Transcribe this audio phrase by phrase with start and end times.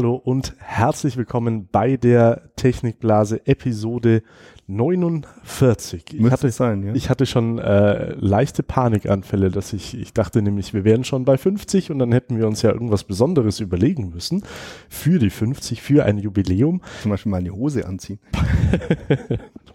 [0.00, 4.22] Hallo und herzlich willkommen bei der Technikblase Episode
[4.66, 6.04] 49.
[6.14, 6.94] Ich Müsste hatte, sein, ja.
[6.94, 11.36] ich hatte schon äh, leichte Panikanfälle, dass ich, ich dachte nämlich, wir wären schon bei
[11.36, 14.42] 50 und dann hätten wir uns ja irgendwas Besonderes überlegen müssen
[14.88, 16.80] für die 50, für ein Jubiläum.
[17.02, 18.20] Zum Beispiel mal eine Hose anziehen.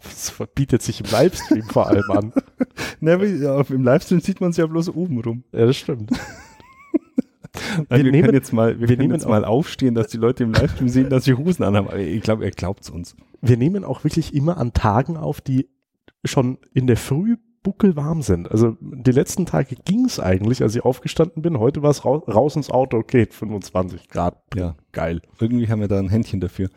[0.01, 2.33] Das bietet sich im Livestream vor allem an.
[2.99, 5.43] Na, wie- ja, Im Livestream sieht man es ja bloß oben rum.
[5.51, 6.09] Ja, das stimmt.
[7.89, 10.43] Nein, wir, nehmen- können jetzt mal, wir, wir nehmen jetzt mal aufstehen, dass die Leute
[10.43, 11.87] im Livestream sehen, dass sie Hosen anhaben.
[11.87, 13.15] Aber ich glaube, er glaubt es uns.
[13.41, 15.67] Wir nehmen auch wirklich immer an Tagen auf, die
[16.23, 18.49] schon in der Früh buckelwarm sind.
[18.51, 21.59] Also die letzten Tage ging es eigentlich, als ich aufgestanden bin.
[21.59, 24.37] Heute war es raus, raus ins Auto, okay, 25 Grad.
[24.55, 24.75] Ja.
[24.91, 25.21] Geil.
[25.39, 26.69] Irgendwie haben wir da ein Händchen dafür.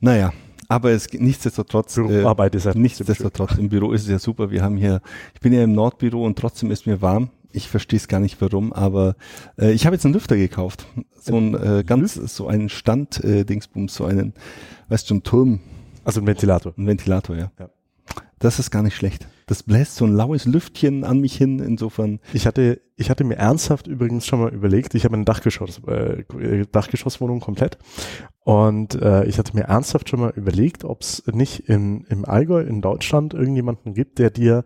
[0.00, 0.32] Naja,
[0.68, 1.96] aber es nichtsdestotrotz.
[1.98, 4.50] Äh, Büroarbeit ist ja nichtsdestotrotz, im Büro ist es ja super.
[4.50, 5.00] Wir haben hier,
[5.34, 7.30] ich bin ja im Nordbüro und trotzdem ist mir warm.
[7.54, 9.16] Ich verstehe es gar nicht warum, aber
[9.58, 10.86] äh, ich habe jetzt einen Lüfter gekauft.
[11.14, 14.34] So ein äh, ganz, so einen Stand, äh, Dingsbums, so einen,
[14.88, 15.60] weißt du, einen Turm,
[16.04, 16.74] Also ein Ventilator.
[16.76, 17.50] ein Ventilator, ja.
[17.58, 17.70] Ja.
[18.38, 19.26] Das ist gar nicht schlecht.
[19.46, 22.20] Das bläst so ein laues Lüftchen an mich hin, insofern.
[22.32, 26.24] Ich hatte, ich hatte mir ernsthaft übrigens schon mal überlegt, ich habe eine Dachgeschoss, äh,
[26.70, 27.78] Dachgeschosswohnung komplett
[28.40, 32.60] und äh, ich hatte mir ernsthaft schon mal überlegt, ob es nicht in, im Allgäu
[32.60, 34.64] in Deutschland irgendjemanden gibt, der dir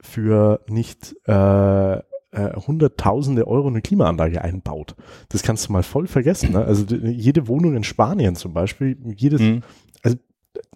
[0.00, 2.00] für nicht äh,
[2.32, 4.94] äh, hunderttausende Euro eine Klimaanlage einbaut.
[5.30, 6.52] Das kannst du mal voll vergessen.
[6.52, 6.64] Ne?
[6.64, 9.62] Also jede Wohnung in Spanien zum Beispiel, jedes, Mhm.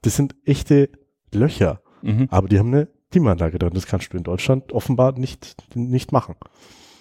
[0.02, 0.88] das sind echte
[1.32, 2.28] Löcher, Mhm.
[2.30, 3.70] aber die haben eine Klimaanlage drin.
[3.74, 6.34] Das kannst du in Deutschland offenbar nicht, nicht machen.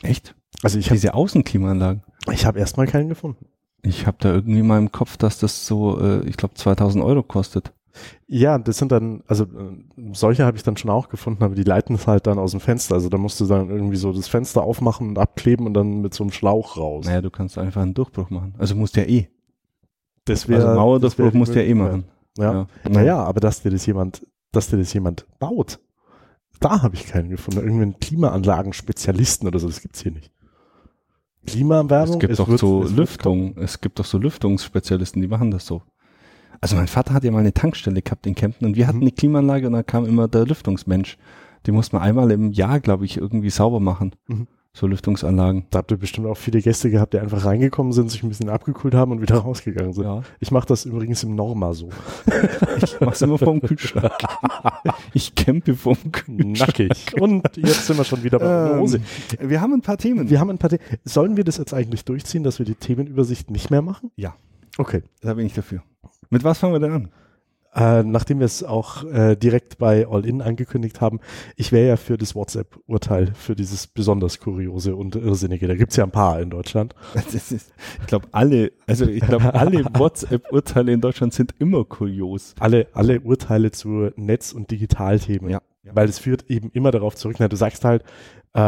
[0.01, 0.35] Echt?
[0.61, 2.03] Also ich habe Diese Außenklimaanlagen.
[2.31, 3.45] ich hab erstmal keinen gefunden.
[3.81, 7.21] Ich habe da irgendwie mal im Kopf, dass das so, äh, ich glaube, 2000 Euro
[7.23, 7.73] kostet.
[8.27, 11.63] Ja, das sind dann, also äh, solche habe ich dann schon auch gefunden, aber die
[11.63, 12.95] leiten es halt dann aus dem Fenster.
[12.95, 16.13] Also da musst du dann irgendwie so das Fenster aufmachen und abkleben und dann mit
[16.13, 17.05] so einem Schlauch raus.
[17.05, 18.55] Naja, du kannst einfach einen Durchbruch machen.
[18.58, 19.28] Also musst ja eh.
[20.25, 22.06] das also Mauerdurchbruch musst du ja eh machen.
[22.38, 22.53] Ja.
[22.53, 22.67] Ja.
[22.90, 25.79] Naja, aber dass dir das jemand, dass dir das jemand baut,
[26.59, 27.59] da habe ich keinen gefunden.
[27.59, 30.31] Irgendeinen Klimaanlagen-Spezialisten oder so, das gibt's hier nicht.
[31.46, 35.51] Klimaerwärmung, Es gibt doch wird- so es Lüftung, es gibt doch so Lüftungsspezialisten, die machen
[35.51, 35.84] das so.
[36.63, 39.03] Also mein Vater hat ja mal eine Tankstelle gehabt in Kempten und wir hatten Mhm.
[39.03, 41.18] eine Klimaanlage und da kam immer der Lüftungsmensch.
[41.66, 44.16] Die muss man einmal im Jahr, glaube ich, irgendwie sauber machen.
[44.28, 44.47] Mhm.
[44.75, 45.66] So Lüftungsanlagen.
[45.72, 48.50] Da habt ihr bestimmt auch viele Gäste gehabt, die einfach reingekommen sind, sich ein bisschen
[48.50, 50.06] abgekühlt haben und wieder rausgegangen sind.
[50.06, 50.23] Ja.
[50.40, 51.90] Ich mache das übrigens im Norma so.
[52.81, 54.12] Ich mach's immer vorm Kühlschrank.
[55.13, 56.57] Ich campe vorm Kühlschrank.
[56.59, 57.13] Nackig.
[57.19, 59.02] Und jetzt sind wir schon wieder bei der Hose.
[59.38, 60.29] Ähm, wir haben ein paar Themen.
[60.29, 63.52] Wir haben ein paar The Sollen wir das jetzt eigentlich durchziehen, dass wir die Themenübersicht
[63.52, 64.12] nicht mehr machen?
[64.16, 64.34] Ja.
[64.78, 65.03] Okay.
[65.22, 65.84] Da bin ich dafür.
[66.33, 67.09] Mit was fangen wir denn an?
[67.75, 71.19] Äh, nachdem wir es auch äh, direkt bei All-In angekündigt haben,
[71.55, 75.67] ich wäre ja für das WhatsApp-Urteil, für dieses besonders kuriose und irrsinnige.
[75.67, 76.95] Da gibt's ja ein paar in Deutschland.
[77.13, 82.55] Das ist, ich glaube, alle, also ich glaube, alle WhatsApp-Urteile in Deutschland sind immer kurios.
[82.59, 85.51] Alle, alle Urteile zu Netz- und Digitalthemen.
[85.51, 85.61] Ja.
[85.83, 88.03] Weil es führt eben immer darauf zurück, na, du sagst halt,
[88.56, 88.59] äh,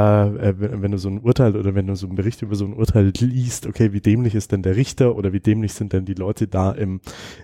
[0.49, 2.65] äh, wenn, wenn du so ein Urteil oder wenn du so einen Bericht über so
[2.65, 6.05] ein Urteil liest, okay, wie dämlich ist denn der Richter oder wie dämlich sind denn
[6.05, 7.01] die Leute da im,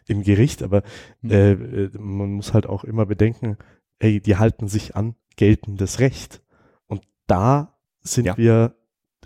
[0.08, 0.84] im Gericht, aber
[1.22, 1.32] Mhm.
[1.32, 3.58] äh, man muss halt auch immer bedenken,
[4.00, 6.42] ey, die halten sich an geltendes Recht.
[6.88, 8.38] Und da sind Ja.
[8.38, 8.76] wir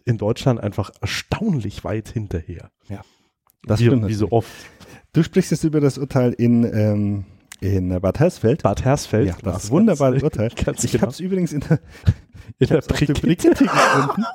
[0.04, 2.70] in Deutschland einfach erstaunlich weit hinterher.
[3.68, 4.08] Das wie, stimmt.
[4.08, 4.52] wie so oft.
[5.14, 7.26] Du sprichst jetzt über das Urteil in, ähm,
[7.62, 8.64] in Bad Hersfeld.
[8.64, 9.28] Bad Hersfeld.
[9.28, 10.50] Ja, das wunderbare Urteil.
[10.66, 11.04] Ganz Ich genau.
[11.04, 11.80] habe es übrigens in der,
[12.60, 13.50] in der Brigitte.
[13.50, 14.26] Gefunden.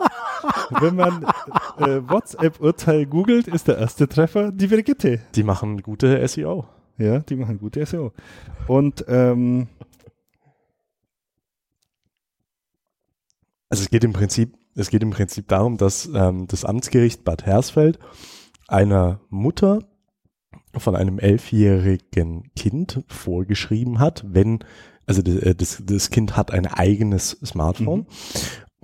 [0.80, 1.24] Wenn man
[1.78, 5.20] äh, WhatsApp-Urteil googelt, ist der erste Treffer die Brigitte.
[5.34, 6.66] Die machen gute SEO.
[6.98, 8.12] Ja, die machen gute SEO.
[8.66, 9.68] Und ähm,
[13.70, 17.46] Also es geht im Prinzip, es geht im Prinzip darum, dass ähm, das Amtsgericht Bad
[17.46, 18.00] Hersfeld
[18.66, 19.84] einer Mutter
[20.76, 24.60] von einem elfjährigen Kind vorgeschrieben hat, wenn,
[25.06, 28.06] also das, äh, das, das Kind hat ein eigenes Smartphone Mhm.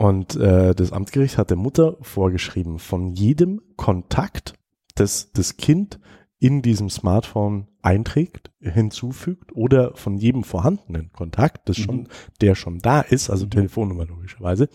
[0.05, 4.55] und äh, das Amtsgericht hat der Mutter vorgeschrieben, von jedem Kontakt,
[4.95, 5.99] das das Kind
[6.39, 11.83] in diesem Smartphone einträgt, hinzufügt oder von jedem vorhandenen Kontakt, das Mhm.
[11.83, 12.09] schon,
[12.41, 13.51] der schon da ist, also Mhm.
[13.51, 14.69] Telefonnummer logischerweise,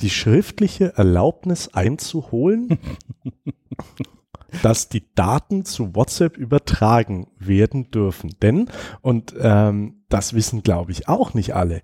[0.00, 2.78] die schriftliche Erlaubnis einzuholen,
[4.62, 8.34] dass die Daten zu WhatsApp übertragen werden dürfen.
[8.42, 8.68] Denn,
[9.00, 11.82] und ähm, das wissen, glaube ich, auch nicht alle,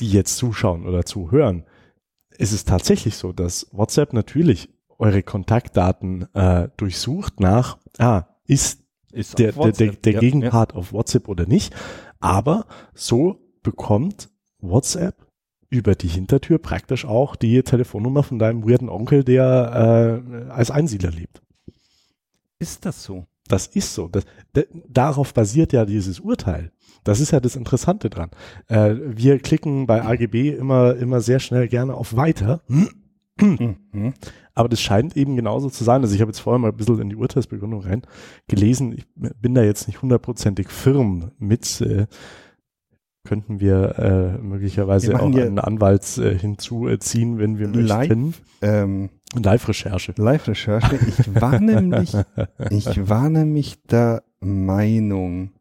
[0.00, 1.64] die jetzt zuschauen oder zuhören,
[2.30, 8.82] ist es tatsächlich so, dass WhatsApp natürlich eure Kontaktdaten äh, durchsucht nach, ah, ist
[9.12, 11.74] ist der, der, der, der Ja, Gegenpart auf WhatsApp oder nicht.
[12.20, 15.26] Aber so bekommt WhatsApp
[15.72, 21.10] über die Hintertür praktisch auch die Telefonnummer von deinem weirden Onkel, der äh, als Einsiedler
[21.10, 21.40] lebt.
[22.58, 23.26] ist das so?
[23.48, 24.08] Das ist so.
[24.08, 24.24] Das,
[24.88, 26.72] darauf basiert ja dieses Urteil.
[27.04, 28.30] Das ist ja das Interessante dran.
[28.68, 32.62] Äh, wir klicken bei AGB immer, immer sehr schnell gerne auf Weiter.
[32.68, 34.14] Mhm.
[34.54, 36.02] Aber das scheint eben genauso zu sein.
[36.02, 38.02] Also ich habe jetzt vorher mal ein bisschen in die Urteilsbegründung rein
[38.46, 38.92] gelesen.
[38.92, 41.80] Ich bin da jetzt nicht hundertprozentig firm mit.
[41.80, 42.06] Äh,
[43.24, 48.26] könnten wir äh, möglicherweise wir auch einen Anwalt äh, hinzuziehen, wenn wir möchten.
[48.26, 50.14] Live, ähm, Live-Recherche.
[50.16, 50.98] Live-Recherche.
[51.06, 52.14] Ich war nämlich,
[52.70, 55.52] ich war nämlich der Meinung,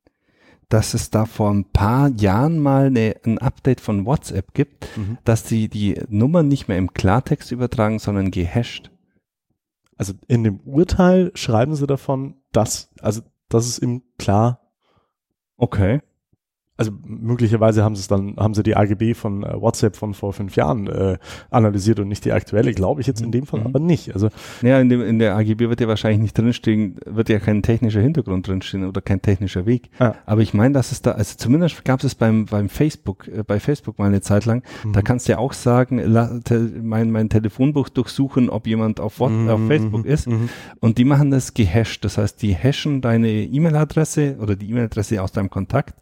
[0.69, 5.18] dass es da vor ein paar Jahren mal eine, ein Update von WhatsApp gibt, mhm.
[5.24, 8.90] dass die die Nummern nicht mehr im Klartext übertragen, sondern gehasht.
[9.98, 14.62] Also in dem Urteil schreiben sie davon, dass, also, das ist im klar.
[15.58, 16.02] Okay
[16.81, 20.33] also möglicherweise haben sie es dann, haben sie die AGB von äh, WhatsApp von vor
[20.33, 21.19] fünf Jahren äh,
[21.51, 23.68] analysiert und nicht die aktuelle, glaube ich jetzt in dem Fall mhm.
[23.68, 24.16] aber nicht.
[24.16, 24.30] Also
[24.63, 28.01] naja, in, dem, in der AGB wird ja wahrscheinlich nicht drinstehen, wird ja kein technischer
[28.01, 29.92] Hintergrund drinstehen oder kein technischer Weg.
[30.00, 30.16] Ah.
[30.25, 33.60] Aber ich meine, dass es da, also zumindest gab es beim beim Facebook, äh, bei
[33.60, 34.94] Facebook mal eine Zeit lang, mhm.
[34.94, 39.19] da kannst du ja auch sagen, la, te, mein mein Telefonbuch durchsuchen, ob jemand auf,
[39.19, 39.50] What, mhm.
[39.50, 40.27] auf Facebook ist.
[40.27, 40.50] Mhm.
[40.80, 42.04] Und die machen das gehasht.
[42.06, 45.94] Das heißt, die hashen deine E-Mail-Adresse oder die E-Mail-Adresse aus deinem Kontakt.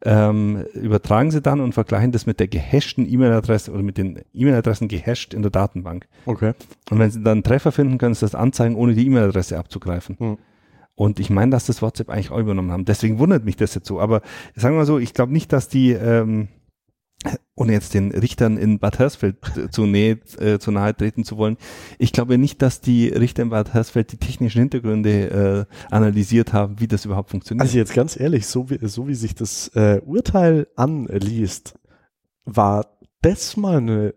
[0.00, 4.20] Äh, ähm, übertragen sie dann und vergleichen das mit der gehashten E-Mail-Adresse oder mit den
[4.32, 6.06] E-Mail-Adressen gehasht in der Datenbank.
[6.24, 6.54] Okay.
[6.90, 10.16] Und wenn sie dann einen Treffer finden, können sie das anzeigen, ohne die E-Mail-Adresse abzugreifen.
[10.18, 10.38] Hm.
[10.94, 12.86] Und ich meine, dass das WhatsApp eigentlich auch übernommen haben.
[12.86, 14.00] Deswegen wundert mich das jetzt so.
[14.00, 14.22] Aber
[14.54, 16.48] sagen wir mal so, ich glaube nicht, dass die ähm,
[17.54, 19.36] ohne jetzt den Richtern in Bad Hersfeld
[19.70, 21.56] zu, nähe, äh, zu nahe treten zu wollen,
[21.98, 26.78] ich glaube nicht, dass die Richter in Bad Hersfeld die technischen Hintergründe äh, analysiert haben,
[26.80, 27.62] wie das überhaupt funktioniert.
[27.62, 31.78] Also jetzt ganz ehrlich, so wie, so wie sich das äh, Urteil anliest,
[32.44, 34.14] war das mal eine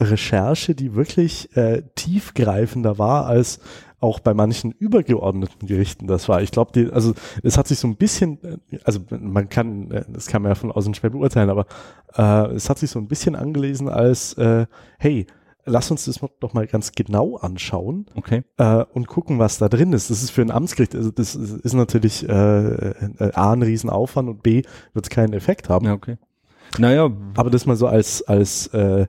[0.00, 3.60] Recherche, die wirklich äh, tiefgreifender war als
[4.00, 6.42] auch bei manchen übergeordneten Gerichten das war.
[6.42, 8.38] Ich glaube, die, also es hat sich so ein bisschen,
[8.84, 11.66] also man kann, das kann man ja von außen schwer beurteilen, aber
[12.14, 14.66] äh, es hat sich so ein bisschen angelesen als, äh,
[14.98, 15.26] hey,
[15.64, 18.44] lass uns das doch mal ganz genau anschauen okay.
[18.58, 20.10] äh, und gucken, was da drin ist.
[20.10, 24.42] Das ist für ein Amtsgericht, also das ist natürlich äh, äh A, ein Riesenaufwand und
[24.42, 24.62] B,
[24.92, 25.86] wird es keinen Effekt haben.
[25.86, 26.18] Ja, okay.
[26.78, 27.10] Naja.
[27.34, 29.06] Aber das mal so als, als äh,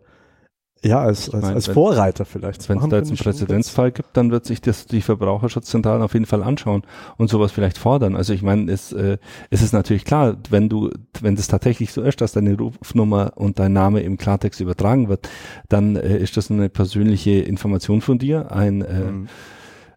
[0.83, 2.67] ja, als, als, meine, als Vorreiter vielleicht.
[2.69, 6.25] Wenn es da jetzt einen Präzedenzfall gibt, dann wird sich das die Verbraucherschutzzentralen auf jeden
[6.25, 6.83] Fall anschauen
[7.17, 8.15] und sowas vielleicht fordern.
[8.15, 9.17] Also ich meine, es, äh,
[9.49, 10.91] es ist natürlich klar, wenn du,
[11.21, 15.29] wenn das tatsächlich so ist, dass deine Rufnummer und dein Name im Klartext übertragen wird,
[15.67, 19.27] dann äh, ist das eine persönliche Information von dir, ein äh, mhm.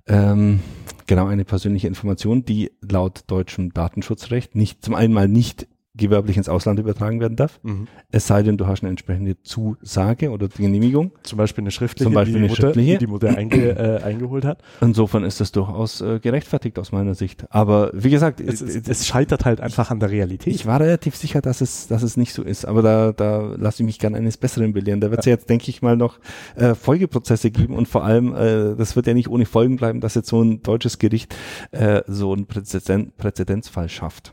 [0.06, 0.60] ähm,
[1.06, 5.66] genau eine persönliche Information, die laut deutschem Datenschutzrecht nicht zum einen mal nicht
[6.00, 7.60] gewerblich ins Ausland übertragen werden darf.
[7.62, 7.86] Mhm.
[8.10, 11.12] Es sei denn, du hast eine entsprechende Zusage oder Genehmigung.
[11.22, 12.98] Zum Beispiel eine schriftliche, Zum Beispiel die, eine Mutter, schriftliche.
[12.98, 14.62] die die Mutter einge, äh, eingeholt hat.
[14.80, 17.44] Insofern ist das durchaus äh, gerechtfertigt aus meiner Sicht.
[17.50, 20.54] Aber wie gesagt, es, es, es scheitert halt einfach an der Realität.
[20.54, 22.64] Ich war relativ sicher, dass es, dass es nicht so ist.
[22.64, 25.00] Aber da, da lasse ich mich gerne eines Besseren belehren.
[25.00, 25.32] Da wird es ja.
[25.32, 26.18] jetzt, denke ich mal, noch
[26.56, 30.14] äh, Folgeprozesse geben und vor allem, äh, das wird ja nicht ohne Folgen bleiben, dass
[30.14, 31.34] jetzt so ein deutsches Gericht
[31.72, 34.32] äh, so einen Präzeden Präzedenzfall schafft.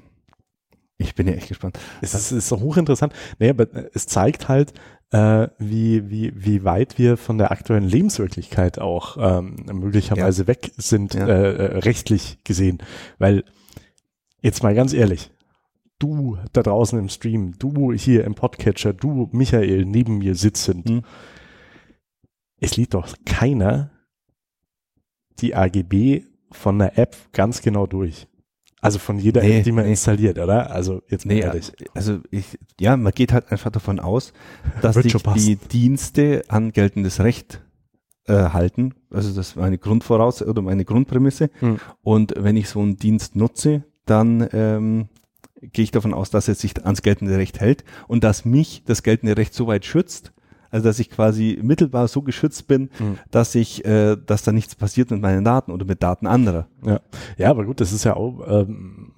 [0.99, 1.77] Ich bin ja echt gespannt.
[2.01, 3.13] Es ist, ist so hochinteressant.
[3.37, 4.73] Nee, aber es zeigt halt,
[5.11, 10.47] äh, wie, wie, wie weit wir von der aktuellen Lebenswirklichkeit auch ähm, möglicherweise ja.
[10.47, 11.27] weg sind, ja.
[11.27, 12.79] äh, äh, rechtlich gesehen.
[13.17, 13.43] Weil,
[14.41, 15.31] jetzt mal ganz ehrlich,
[15.99, 21.03] du da draußen im Stream, du hier im Podcatcher, du Michael neben mir sitzend, hm.
[22.59, 23.91] es liegt doch keiner
[25.39, 28.27] die AGB von der App ganz genau durch.
[28.79, 29.91] Also von jeder nee, App, die man nee.
[29.91, 30.71] installiert, oder?
[30.71, 31.71] Also jetzt nee, ehrlich.
[31.95, 34.33] Also ich, ja, man geht halt einfach davon aus,
[34.81, 37.61] dass die, die, Dienste an geltendes Recht
[38.27, 38.93] äh, halten.
[39.09, 41.49] Also das ist meine Grundvoraus oder meine Grundprämisse.
[41.59, 41.79] Hm.
[42.03, 45.09] Und wenn ich so einen Dienst nutze, dann ähm,
[45.61, 49.01] gehe ich davon aus, dass er sich ans geltende Recht hält und dass mich das
[49.01, 50.33] geltende Recht so weit schützt,
[50.71, 53.17] also dass ich quasi mittelbar so geschützt bin, mhm.
[53.31, 56.67] dass ich, äh, dass da nichts passiert mit meinen Daten oder mit Daten anderer.
[56.85, 56.99] Ja,
[57.37, 59.13] ja aber gut, das ist ja auch, ähm,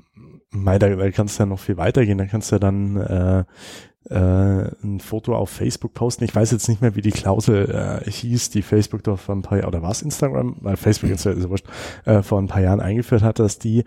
[0.51, 2.17] da, da kannst du ja noch viel weitergehen.
[2.17, 3.43] Da kannst du ja dann äh,
[4.09, 6.23] äh, ein Foto auf Facebook posten.
[6.23, 9.41] Ich weiß jetzt nicht mehr, wie die Klausel äh, hieß, die Facebook doch vor ein
[9.41, 10.57] paar Jahren, oder war es Instagram?
[10.61, 11.67] Weil Facebook ist ja wurscht,
[12.05, 13.83] äh, vor ein paar Jahren eingeführt hat, dass die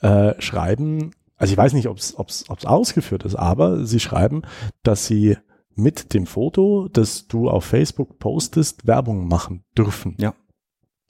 [0.00, 4.42] äh, schreiben, also ich weiß nicht, ob es ausgeführt ist, aber sie schreiben,
[4.82, 5.36] dass sie
[5.76, 10.16] mit dem Foto, das du auf Facebook postest, Werbung machen dürfen.
[10.18, 10.34] Ja.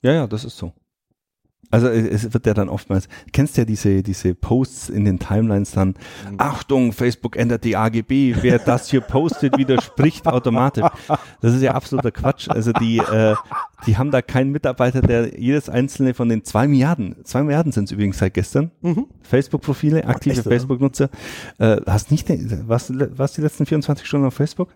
[0.01, 0.73] Ja, ja, das ist so.
[1.71, 5.89] Also es wird ja dann oftmals, kennst ja diese, diese Posts in den Timelines dann,
[5.89, 6.35] mhm.
[6.37, 10.85] Achtung, Facebook ändert die AGB, wer das hier postet, widerspricht automatisch.
[11.41, 12.49] Das ist ja absoluter Quatsch.
[12.49, 13.35] Also die, äh,
[13.85, 17.85] die haben da keinen Mitarbeiter, der jedes einzelne von den zwei Milliarden, zwei Milliarden sind
[17.85, 19.07] es übrigens seit gestern, mhm.
[19.21, 21.09] Facebook-Profile, aktive Facebook-Nutzer.
[21.57, 22.27] Äh, hast nicht,
[22.67, 24.75] was, was die letzten 24 Stunden auf Facebook?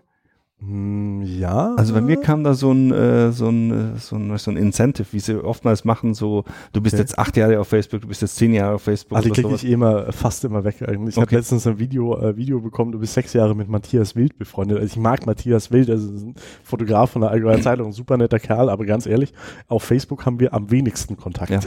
[0.62, 1.74] Hm, ja.
[1.76, 4.58] Also bei mir kam da so ein, äh, so ein, äh, so ein, so ein
[4.58, 7.02] Incentive, wie sie oftmals machen, so, du bist okay.
[7.02, 9.16] jetzt acht Jahre auf Facebook, du bist jetzt zehn Jahre auf Facebook.
[9.16, 11.16] Also die klicke ich eh immer, fast immer weg eigentlich.
[11.16, 11.28] Ich okay.
[11.28, 14.78] habe letztens ein Video, äh, Video bekommen, du bist sechs Jahre mit Matthias Wild befreundet.
[14.78, 18.38] Also ich mag Matthias Wild, also ein Fotograf von der Allgemeinen Zeitung, ein super netter
[18.38, 19.32] Kerl, aber ganz ehrlich,
[19.68, 21.50] auf Facebook haben wir am wenigsten Kontakt.
[21.50, 21.60] Ja,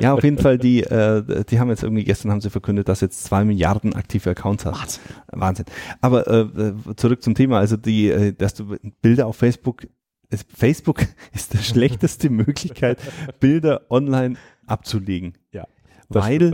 [0.00, 3.02] ja auf jeden Fall, die, äh, die haben jetzt irgendwie, gestern haben sie verkündet, dass
[3.02, 4.74] jetzt zwei Milliarden aktive Accounts hat.
[4.74, 5.02] Wahnsinn.
[5.32, 5.66] Wahnsinn.
[6.00, 6.46] Aber äh,
[6.96, 9.86] zurück zum Thema, also die äh, dass du Bilder auf Facebook,
[10.54, 12.98] Facebook ist die schlechteste Möglichkeit,
[13.40, 14.36] Bilder online
[14.66, 15.34] abzulegen.
[15.52, 15.66] Ja.
[16.08, 16.52] weil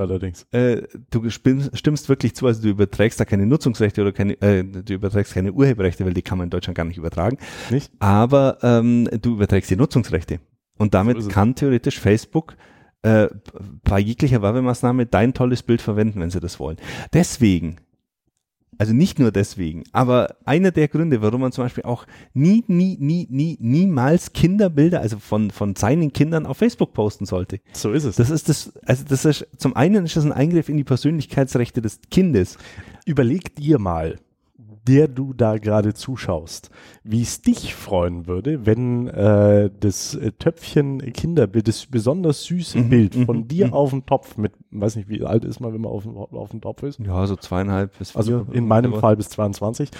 [0.52, 4.94] äh, du stimmst wirklich zu, also du überträgst da keine Nutzungsrechte oder keine, äh, du
[4.94, 7.38] überträgst keine Urheberrechte, weil die kann man in Deutschland gar nicht übertragen.
[7.71, 7.92] Nicht?
[7.99, 10.40] Aber ähm, du überträgst die Nutzungsrechte.
[10.78, 12.56] Und damit so kann theoretisch Facebook
[13.02, 13.28] äh,
[13.85, 16.78] bei jeglicher Werbemaßnahme dein tolles Bild verwenden, wenn sie das wollen.
[17.12, 17.76] Deswegen
[18.79, 22.97] also nicht nur deswegen, aber einer der Gründe, warum man zum Beispiel auch nie, nie,
[22.99, 27.61] nie, nie, niemals Kinderbilder, also von, von seinen Kindern auf Facebook posten sollte.
[27.73, 28.17] So ist es.
[28.17, 31.83] Das ist das, also das ist, zum einen ist das ein Eingriff in die Persönlichkeitsrechte
[31.83, 32.59] des Kindes.
[33.05, 34.19] Überleg dir mal,
[34.87, 36.71] der du da gerade zuschaust,
[37.05, 42.89] wie es dich freuen würde, wenn äh, das äh, Töpfchen Kinderbild, das besonders süße mhm,
[42.89, 43.73] Bild von mhm, dir mhm.
[43.75, 46.61] auf dem Topf mit, weiß nicht, wie alt ist man, wenn man auf, auf dem
[46.61, 46.99] Topf ist?
[46.99, 48.19] Ja, so zweieinhalb bis vier.
[48.19, 49.91] Also in meinem Fall bis 22.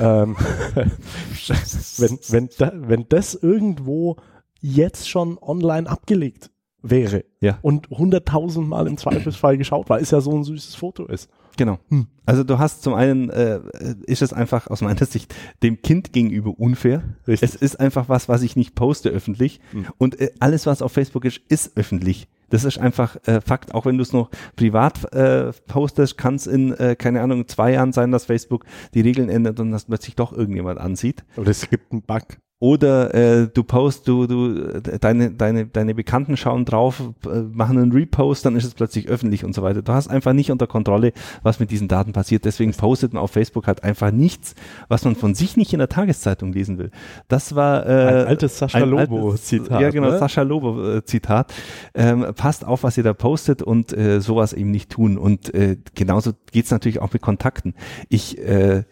[0.00, 0.36] ähm,
[0.76, 4.16] wenn, wenn, da, wenn das irgendwo
[4.60, 6.50] jetzt schon online abgelegt
[6.82, 7.58] wäre ja.
[7.62, 11.30] und hunderttausend Mal im Zweifelsfall geschaut, weil es ja so ein süßes Foto ist.
[11.56, 11.78] Genau.
[11.88, 12.06] Hm.
[12.24, 13.60] Also du hast zum einen, äh,
[14.06, 17.02] ist es einfach aus meiner Sicht dem Kind gegenüber unfair.
[17.26, 17.48] Richtig.
[17.48, 19.60] Es ist einfach was, was ich nicht poste öffentlich.
[19.72, 19.86] Hm.
[19.98, 22.28] Und äh, alles, was auf Facebook ist, ist öffentlich.
[22.52, 23.74] Das ist einfach äh, Fakt.
[23.74, 27.72] Auch wenn du es noch privat äh, postest, kann es in, äh, keine Ahnung, zwei
[27.72, 31.24] Jahren sein, dass Facebook die Regeln ändert und dass plötzlich doch irgendjemand ansieht.
[31.36, 32.24] Oder es gibt einen Bug.
[32.62, 37.90] Oder äh, du post, du, du, deine, deine, deine Bekannten schauen drauf, äh, machen einen
[37.90, 39.82] Repost, dann ist es plötzlich öffentlich und so weiter.
[39.82, 42.44] Du hast einfach nicht unter Kontrolle, was mit diesen Daten passiert.
[42.44, 44.54] Deswegen postet man auf Facebook halt einfach nichts,
[44.86, 46.92] was man von sich nicht in der Tageszeitung lesen will.
[47.26, 49.80] Das war äh, ein altes Sascha Lobo-Zitat.
[49.80, 50.18] Ja, genau, ne?
[50.20, 51.52] Sascha Lobo-Zitat.
[51.94, 55.18] Ähm, passt auf, was ihr da postet und äh, sowas eben nicht tun.
[55.18, 57.74] Und äh, genauso geht's natürlich auch mit Kontakten.
[58.08, 58.84] Ich äh,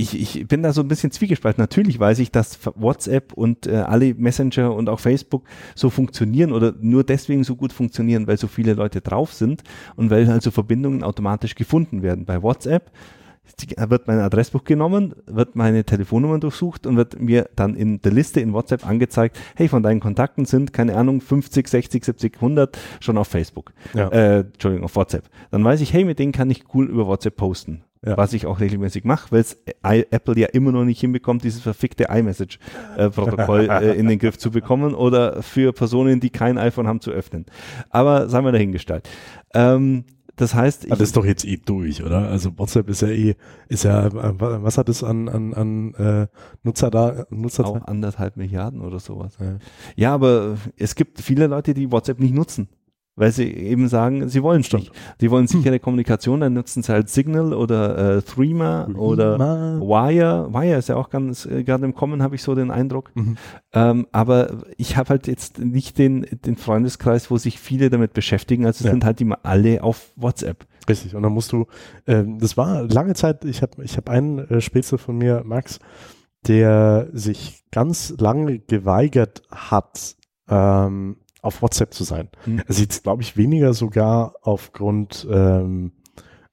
[0.00, 1.62] ich, ich bin da so ein bisschen zwiegespalten.
[1.62, 6.74] Natürlich weiß ich, dass WhatsApp und äh, alle Messenger und auch Facebook so funktionieren oder
[6.80, 9.62] nur deswegen so gut funktionieren, weil so viele Leute drauf sind
[9.96, 12.24] und weil also Verbindungen automatisch gefunden werden.
[12.24, 12.90] Bei WhatsApp
[13.76, 18.40] wird mein Adressbuch genommen, wird meine Telefonnummer durchsucht und wird mir dann in der Liste
[18.40, 23.18] in WhatsApp angezeigt, hey, von deinen Kontakten sind, keine Ahnung, 50, 60, 70, 100 schon
[23.18, 23.72] auf Facebook.
[23.92, 24.08] Ja.
[24.08, 25.28] Äh, Entschuldigung, auf WhatsApp.
[25.50, 28.16] Dann weiß ich, hey, mit denen kann ich cool über WhatsApp posten ja.
[28.16, 32.04] was ich auch regelmäßig mache, weil es Apple ja immer noch nicht hinbekommt, dieses verfickte
[32.10, 37.10] iMessage-Protokoll äh, in den Griff zu bekommen oder für Personen, die kein iPhone haben, zu
[37.10, 37.46] öffnen.
[37.90, 39.08] Aber sei mal dahingestellt.
[39.54, 40.04] Ähm,
[40.36, 42.28] das heißt, ich, das ist doch jetzt eh durch, oder?
[42.28, 43.34] Also WhatsApp ist ja eh,
[43.68, 46.26] ist ja, was hat es an, an, an äh,
[46.62, 47.26] Nutzer da?
[47.28, 49.36] Nutzer auch anderthalb Milliarden oder sowas.
[49.38, 49.58] Ja.
[49.96, 52.68] ja, aber es gibt viele Leute, die WhatsApp nicht nutzen
[53.20, 54.92] weil sie eben sagen, sie wollen es nicht.
[55.20, 55.82] Die wollen sichere hm.
[55.82, 60.48] Kommunikation, dann nutzen sie halt Signal oder äh, Threema oder Wire.
[60.54, 63.10] Wire ist ja auch ganz äh, gerade im Kommen, habe ich so den Eindruck.
[63.14, 63.36] Mhm.
[63.74, 68.64] Ähm, aber ich habe halt jetzt nicht den, den Freundeskreis, wo sich viele damit beschäftigen.
[68.64, 68.90] Also ja.
[68.90, 70.64] sind halt die alle auf WhatsApp.
[70.88, 71.14] Richtig.
[71.14, 71.66] Und dann musst du,
[72.06, 75.78] äh, das war lange Zeit, ich habe ich hab einen äh, Spätzle von mir, Max,
[76.46, 80.16] der sich ganz lange geweigert hat,
[80.48, 82.28] ähm, auf WhatsApp zu sein.
[82.46, 82.62] Mhm.
[82.68, 85.92] Sieht es, glaube ich, weniger sogar aufgrund, ähm,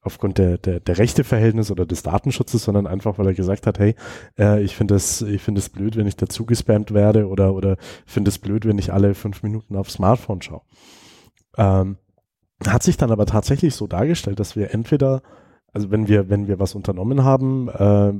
[0.02, 3.96] aufgrund der, der, der Rechteverhältnis oder des Datenschutzes, sondern einfach, weil er gesagt hat, hey,
[4.38, 7.78] äh, ich finde es ich finde es blöd, wenn ich dazu gespammt werde oder, oder
[8.06, 10.62] finde es blöd, wenn ich alle fünf Minuten aufs Smartphone schaue.
[11.58, 11.98] Ähm,
[12.66, 15.22] hat sich dann aber tatsächlich so dargestellt, dass wir entweder
[15.74, 18.14] also wenn wir, wenn wir was unternommen haben, äh,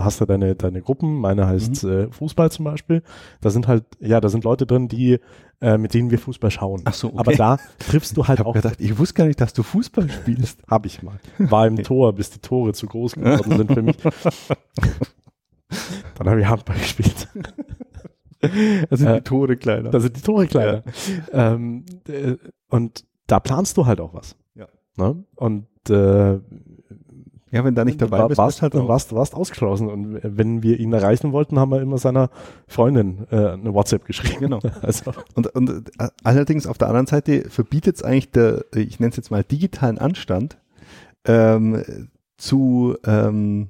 [0.00, 1.90] hast du deine, deine Gruppen, meine heißt mhm.
[1.90, 3.02] äh, Fußball zum Beispiel.
[3.40, 5.18] Da sind halt, ja, da sind Leute drin, die,
[5.60, 6.82] äh, mit denen wir Fußball schauen.
[6.84, 7.18] Ach so, okay.
[7.18, 8.54] Aber da triffst du halt ich auch.
[8.54, 10.62] Gedacht, ich wusste gar nicht, dass du Fußball spielst.
[10.68, 11.18] Hab ich mal.
[11.38, 11.82] War im okay.
[11.82, 13.96] Tor, bis die Tore zu groß geworden sind für mich.
[16.18, 17.28] Dann habe ich Handball gespielt.
[18.90, 19.90] Da sind die Tore kleiner.
[19.90, 20.82] Da sind die Tore kleiner.
[21.30, 22.34] Ähm, äh,
[22.70, 24.34] und da planst du halt auch was.
[24.56, 24.66] Ja.
[24.96, 25.22] Ne?
[25.36, 26.40] Und äh,
[27.52, 29.88] ja, wenn da nicht dabei war, bist, warst, bist halt dann warst, warst ausgeschlossen.
[29.88, 32.30] Und wenn wir ihn erreichen wollten, haben wir immer seiner
[32.66, 34.40] Freundin äh, eine WhatsApp geschrieben.
[34.40, 34.60] Genau.
[34.80, 39.10] Also, Und, und äh, allerdings auf der anderen Seite verbietet es eigentlich der, ich nenne
[39.10, 40.56] es jetzt mal digitalen Anstand,
[41.26, 43.68] ähm, zu ähm,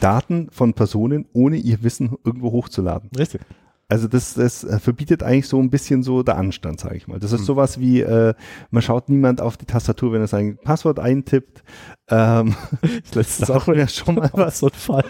[0.00, 3.10] Daten von Personen ohne ihr Wissen irgendwo hochzuladen.
[3.18, 3.40] richtig.
[3.88, 7.20] Also das, das äh, verbietet eigentlich so ein bisschen so der Anstand, sage ich mal.
[7.20, 7.46] Das ist Hm.
[7.46, 8.34] sowas wie, äh,
[8.70, 11.62] man schaut niemand auf die Tastatur, wenn er sein Passwort eintippt.
[12.10, 12.56] Ähm,
[13.14, 14.58] Letztens da auch schon mal was.
[14.58, 15.04] so ein Fall.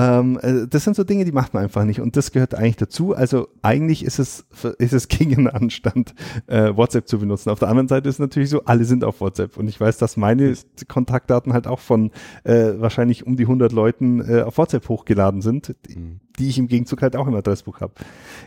[0.00, 2.76] Ähm, äh, das sind so Dinge, die macht man einfach nicht und das gehört eigentlich
[2.76, 3.14] dazu.
[3.16, 4.46] Also eigentlich ist es
[4.78, 6.14] ist es gegen den Anstand,
[6.46, 7.50] äh, WhatsApp zu benutzen.
[7.50, 9.98] Auf der anderen Seite ist es natürlich so, alle sind auf WhatsApp und ich weiß,
[9.98, 10.54] dass meine
[10.86, 12.12] Kontaktdaten halt auch von
[12.44, 16.68] äh, wahrscheinlich um die 100 Leuten äh, auf WhatsApp hochgeladen sind, die, die ich im
[16.68, 17.94] Gegenzug halt auch im Adressbuch habe.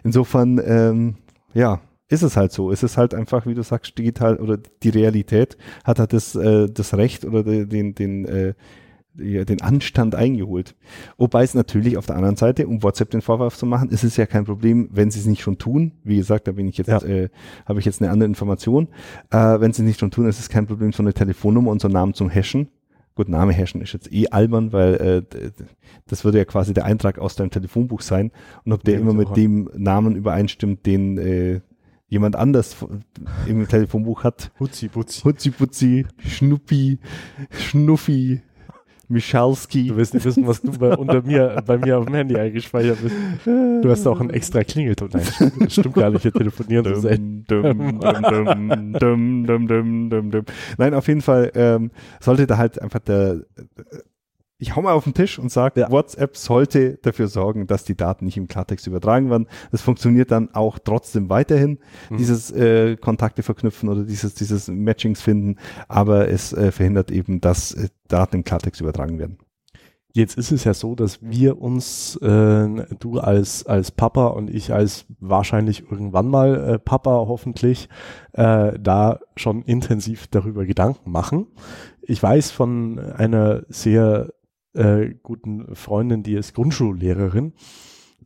[0.06, 1.16] Insofern, ähm,
[1.54, 2.72] ja, ist es halt so.
[2.72, 6.70] Es ist halt einfach, wie du sagst, digital oder die Realität hat halt das, äh,
[6.70, 8.54] das Recht oder de- den, den, äh,
[9.14, 10.76] den Anstand eingeholt.
[11.18, 14.16] Wobei es natürlich auf der anderen Seite, um WhatsApp den Vorwurf zu machen, ist es
[14.18, 15.92] ja kein Problem, wenn sie es nicht schon tun.
[16.04, 17.02] Wie gesagt, da bin ich jetzt, Ja.
[17.04, 17.30] äh,
[17.66, 18.88] habe ich jetzt eine andere Information.
[19.30, 21.82] Äh, wenn sie es nicht schon tun, ist es kein Problem, so eine Telefonnummer und
[21.82, 22.70] so einen Namen zum Hashen.
[23.14, 25.52] Gut, Name hashen ist jetzt eh albern, weil äh,
[26.08, 28.32] das würde ja quasi der Eintrag aus deinem Telefonbuch sein.
[28.64, 31.60] Und ob der immer mit dem Namen übereinstimmt, den äh,
[32.08, 32.78] jemand anders
[33.48, 35.22] im Telefonbuch hat, Hutzi, Butzi.
[35.24, 37.00] Hutzi Putzi, Schnuppi,
[37.50, 38.42] Schnuffi,
[39.12, 39.88] Michalski.
[39.88, 43.00] Du wirst nicht wissen, was du bei, unter mir, bei mir auf dem Handy eingespeichert
[43.02, 43.16] bist.
[43.46, 45.10] Du hast auch einen extra Klingelton.
[45.14, 46.24] Nein, stimmt, gar nicht.
[46.24, 48.00] Wir telefonieren dum,
[50.32, 50.46] dum.
[50.78, 53.42] Nein, auf jeden Fall ähm, sollte da halt einfach der
[54.62, 55.88] ich hau mal auf den Tisch und sage.
[55.90, 59.48] WhatsApp sollte dafür sorgen, dass die Daten nicht im Klartext übertragen werden.
[59.72, 62.18] Das funktioniert dann auch trotzdem weiterhin, Mhm.
[62.18, 67.74] dieses äh, Kontakte verknüpfen oder dieses, dieses Matchings finden, aber es äh, verhindert eben, dass
[67.74, 69.38] äh, Daten im Klartext übertragen werden.
[70.14, 72.68] Jetzt ist es ja so, dass wir uns, äh,
[73.00, 77.88] du als, als Papa und ich als wahrscheinlich irgendwann mal äh, Papa hoffentlich,
[78.34, 81.48] äh, da schon intensiv darüber Gedanken machen.
[82.02, 84.34] Ich weiß von einer sehr
[84.74, 87.54] äh, guten Freundin, die ist Grundschullehrerin,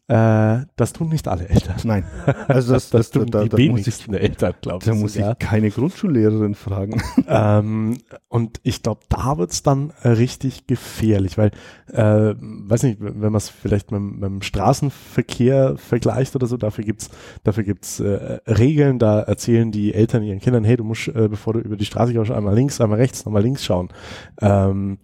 [0.07, 1.77] äh, das tun nicht alle Eltern.
[1.83, 2.05] Nein,
[2.47, 4.85] also das, Das, das, tun da, die da ich, wenigsten Eltern, glaube ich.
[4.85, 5.35] da muss ich sogar.
[5.35, 7.01] keine Grundschullehrerin fragen.
[7.27, 11.49] ähm, und ich glaube, da wird's dann äh, richtig gefährlich, weil,
[11.91, 16.83] äh, weiß nicht, wenn man es vielleicht mit, mit dem Straßenverkehr vergleicht oder so, dafür
[16.83, 17.09] gibt's
[17.43, 21.53] dafür gibt's äh, Regeln, da erzählen die Eltern ihren Kindern, hey, du musst, äh, bevor
[21.53, 23.89] du über die Straße gehst, einmal links, einmal rechts, nochmal links schauen.
[24.39, 24.99] Ähm,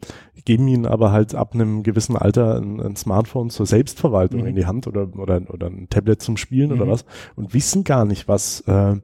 [0.46, 4.48] geben ihnen aber halt ab einem gewissen Alter ein, ein Smartphone zur Selbstverwaltung Mhm.
[4.48, 6.90] in die Hand oder, oder, oder ein Tablet zum Spielen oder Mhm.
[6.90, 8.96] was und wissen gar nicht, was, äh,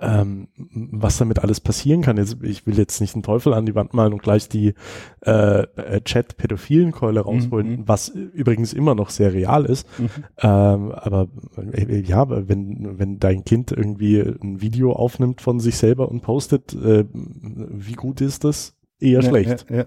[0.00, 2.18] ähm, was damit alles passieren kann.
[2.18, 4.74] Jetzt, ich will jetzt nicht einen Teufel an die Wand malen und gleich die
[5.26, 7.82] äh, äh, Chat-Pädophilen-Keule rausholen, Mhm.
[7.88, 9.88] was übrigens immer noch sehr real ist.
[10.40, 11.26] Ähm, aber
[11.72, 16.74] äh, ja, wenn, wenn dein Kind irgendwie ein Video aufnimmt von sich selber und postet,
[16.74, 18.76] äh, wie gut ist das?
[19.00, 19.66] Eher schlecht.
[19.68, 19.84] Ja, ja,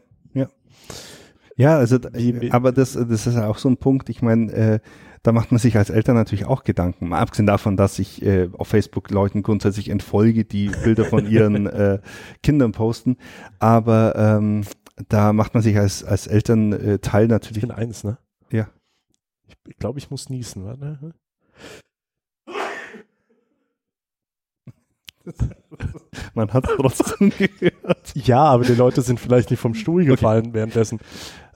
[1.57, 1.77] ja.
[1.77, 4.79] also, wie- aber das, das ist ja auch so ein Punkt, ich meine, äh,
[5.23, 7.09] da macht man sich als Eltern natürlich auch Gedanken.
[7.09, 11.67] Mal abgesehen davon, dass ich äh, auf Facebook Leuten grundsätzlich entfolge, die Bilder von ihren
[11.67, 11.99] äh,
[12.41, 13.17] Kindern posten.
[13.59, 14.63] Aber ähm,
[15.09, 17.61] da macht man sich als, als Eltern äh, Teil Ich natürlich.
[17.61, 18.17] bin eins, ne?
[18.51, 18.67] Ja.
[19.47, 21.13] Ich, ich glaube, ich muss niesen, warte.
[26.33, 28.11] Man hat trotzdem gehört.
[28.15, 30.99] Ja, aber die Leute sind vielleicht nicht vom Stuhl gefallen währenddessen.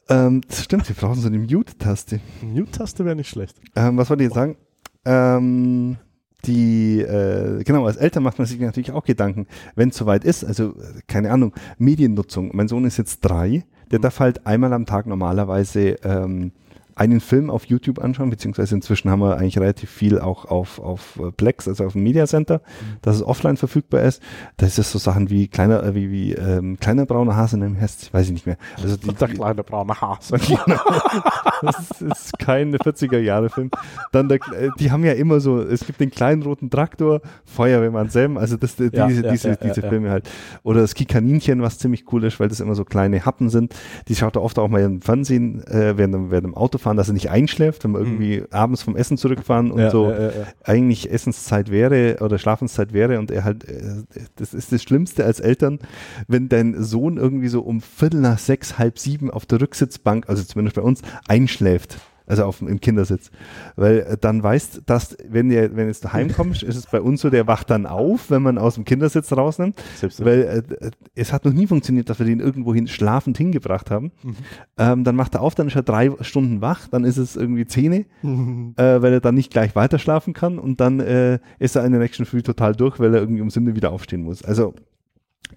[0.10, 2.20] Ähm, das stimmt, wir brauchen so eine Mute-Taste.
[2.42, 3.60] Mute-Taste wäre nicht schlecht.
[3.76, 4.58] Ähm, was wollte ich jetzt sagen?
[5.06, 5.98] Ähm,
[6.46, 10.44] die, äh, genau, als Eltern macht man sich natürlich auch Gedanken, wenn es soweit ist,
[10.44, 12.52] also äh, keine Ahnung, Mediennutzung.
[12.54, 16.52] Mein Sohn ist jetzt drei, der darf halt einmal am Tag normalerweise ähm,
[16.96, 21.20] einen Film auf YouTube anschauen, beziehungsweise inzwischen haben wir eigentlich relativ viel auch auf, auf
[21.20, 22.62] äh, Plex, also auf dem Media Center,
[23.02, 24.22] dass es offline verfügbar ist.
[24.58, 27.64] Da ist es so Sachen wie kleiner, äh, wie, wie ähm, kleiner brauner Hase in
[27.64, 28.58] einem Hest, weiß ich nicht mehr.
[28.82, 30.38] Also die, Der kleine braune Hase.
[31.62, 33.72] das ist kein 40er Jahre Film.
[34.12, 38.10] Dann der, äh, die haben ja immer so, es gibt den kleinen roten Traktor, Feuerwehrmann
[38.10, 40.30] Sam, also das, die, Ja, diese, ja, diese, ja, diese Filme halt.
[40.64, 43.76] Oder das Kaninchen, was ziemlich cool ist, weil das immer so kleine Happen sind.
[44.08, 46.54] Die schaut er oft auch mal im Fernsehen, äh, während, während dem
[46.86, 50.10] Autofahren, dass er nicht einschläft, wenn wir irgendwie abends vom Essen zurückfahren und Ja, so
[50.10, 50.48] ja, ja, ja.
[50.64, 54.04] eigentlich Essenszeit wäre oder Schlafenszeit wäre und er halt, äh,
[54.36, 55.80] das ist das Schlimmste als Eltern,
[56.28, 60.44] wenn dein Sohn irgendwie so um Viertel nach sechs, halb sieben auf der Rücksitzbank, also
[60.44, 61.98] zumindest bei uns, einschläft.
[62.26, 63.32] Also auf, im Kindersitz.
[63.76, 67.22] Weil äh, dann weißt, dass, wenn der, wenn jetzt daheim kommst, ist es bei uns
[67.22, 69.82] so, der wacht dann auf, wenn man aus dem Kindersitz rausnimmt.
[70.20, 74.12] Weil äh, es hat noch nie funktioniert, dass wir den irgendwo hin, schlafend hingebracht haben.
[74.24, 74.36] Mhm.
[74.78, 77.66] Ähm, dann macht er auf, dann ist er drei Stunden wach, dann ist es irgendwie
[77.66, 78.74] Zähne, mhm.
[78.78, 81.92] äh, weil er dann nicht gleich weiter schlafen kann und dann äh, ist er in
[81.92, 84.44] der nächsten Früh total durch, weil er irgendwie um Sünde wieder aufstehen muss.
[84.44, 84.74] Also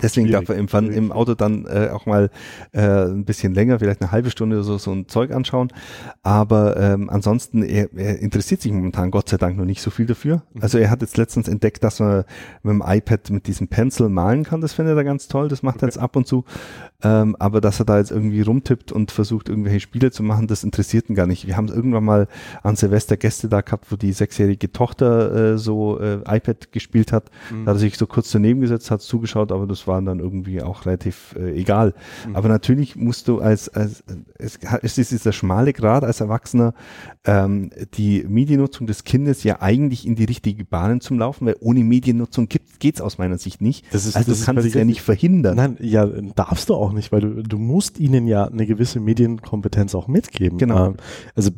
[0.01, 2.31] Deswegen darf er im, im Auto dann äh, auch mal
[2.73, 5.73] äh, ein bisschen länger, vielleicht eine halbe Stunde oder so, so ein Zeug anschauen.
[6.23, 10.07] Aber ähm, ansonsten, er, er interessiert sich momentan Gott sei Dank noch nicht so viel
[10.07, 10.43] dafür.
[10.55, 10.63] Mhm.
[10.63, 12.25] Also er hat jetzt letztens entdeckt, dass man
[12.63, 14.61] mit dem iPad mit diesem Pencil malen kann.
[14.61, 15.49] Das findet er ganz toll.
[15.49, 15.87] Das macht okay.
[15.87, 16.45] er jetzt ab und zu.
[17.03, 20.65] Ähm, aber dass er da jetzt irgendwie rumtippt und versucht, irgendwelche Spiele zu machen, das
[20.65, 21.47] interessiert ihn gar nicht.
[21.47, 22.29] Wir haben irgendwann mal
[22.63, 27.31] an Silvester Gäste da gehabt, wo die sechsjährige Tochter äh, so äh, iPad gespielt hat.
[27.51, 27.65] Mhm.
[27.65, 30.63] Da hat er sich so kurz daneben gesetzt, hat zugeschaut, aber das war dann irgendwie
[30.63, 31.95] auch relativ äh, egal.
[32.27, 32.37] Mhm.
[32.37, 34.03] Aber natürlich musst du als, als
[34.39, 36.75] es, es ist dieser schmale Grad als Erwachsener,
[37.25, 41.85] ähm, die Mediennutzung des Kindes ja eigentlich in die richtige Bahn zum Laufen, weil ohne
[41.85, 43.85] Mediennutzung geht es aus meiner Sicht nicht.
[43.93, 45.57] Das ist, also das du kannst es ja nicht verhindern.
[45.57, 49.95] Nein, ja, darfst du auch nicht, weil du, du musst ihnen ja eine gewisse Medienkompetenz
[49.95, 50.59] auch mitgeben.
[50.59, 50.89] Genau.
[50.89, 50.97] Ähm,
[51.35, 51.51] also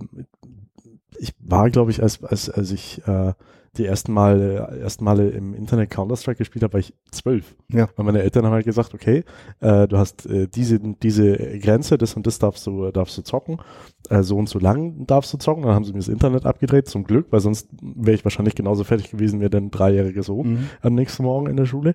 [1.18, 3.32] ich war, glaube ich, als, als, als ich äh,
[3.76, 4.40] die ersten Mal,
[4.82, 7.54] ersten Male im Internet Counter-Strike gespielt habe, war ich zwölf.
[7.68, 7.88] Ja.
[7.94, 9.24] Und meine Eltern haben halt gesagt, okay,
[9.60, 13.60] äh, du hast äh, diese, diese Grenze, das und das darfst du, darfst du zocken,
[14.08, 15.62] äh, so und so lang darfst du zocken.
[15.62, 18.82] Dann haben sie mir das Internet abgedreht, zum Glück, weil sonst wäre ich wahrscheinlich genauso
[18.82, 20.68] fertig gewesen wie dein dreijähriger Sohn mhm.
[20.82, 21.94] am nächsten Morgen in der Schule.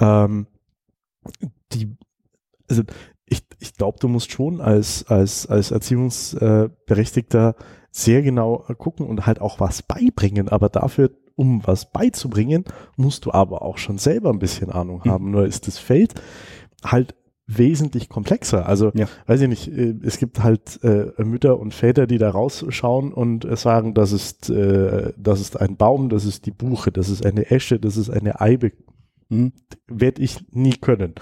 [0.00, 0.48] Ähm,
[1.72, 1.96] die,
[2.68, 2.82] also
[3.26, 7.54] ich, ich glaube, du musst schon als, als, als Erziehungsberechtigter
[7.96, 12.64] sehr genau gucken und halt auch was beibringen, aber dafür, um was beizubringen,
[12.96, 15.10] musst du aber auch schon selber ein bisschen Ahnung mhm.
[15.10, 15.30] haben.
[15.30, 16.14] Nur ist das Feld
[16.84, 17.14] halt
[17.46, 18.66] wesentlich komplexer.
[18.66, 19.06] Also, ja.
[19.26, 23.44] weiß ich nicht, äh, es gibt halt äh, Mütter und Väter, die da rausschauen und
[23.44, 27.24] äh, sagen, das ist, äh, das ist ein Baum, das ist die Buche, das ist
[27.24, 28.72] eine Esche, das ist eine Eibe.
[29.30, 29.52] Hm,
[29.86, 31.14] Werde ich nie können.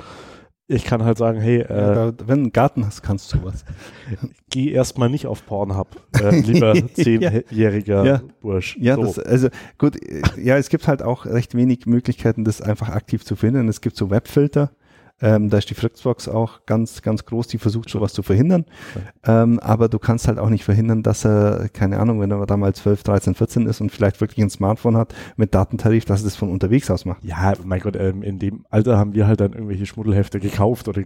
[0.69, 3.65] Ich kann halt sagen, hey, äh, ja, wenn du einen Garten hast, kannst du was.
[4.51, 8.23] Geh erstmal nicht auf Pornhub, äh, lieber zehnjähriger ja.
[8.41, 8.77] Bursch.
[8.81, 9.03] Ja, so.
[9.03, 9.49] das, also
[9.79, 9.99] gut,
[10.39, 13.69] ja, es gibt halt auch recht wenig Möglichkeiten, das einfach aktiv zu finden.
[13.69, 14.71] Es gibt so Webfilter,
[15.23, 18.67] ähm, da ist die Fritzbox auch ganz, ganz groß, die versucht sowas zu verhindern.
[19.25, 22.81] Ähm, aber du kannst halt auch nicht verhindern, dass er, keine Ahnung, wenn er damals
[22.81, 26.37] 12, 13, 14 ist und vielleicht wirklich ein Smartphone hat mit Datentarif, dass er das
[26.37, 27.25] von unterwegs aus macht.
[27.25, 31.03] Ja, mein Gott, ähm, in dem Alter haben wir halt dann irgendwelche Schmuddelhefte gekauft oder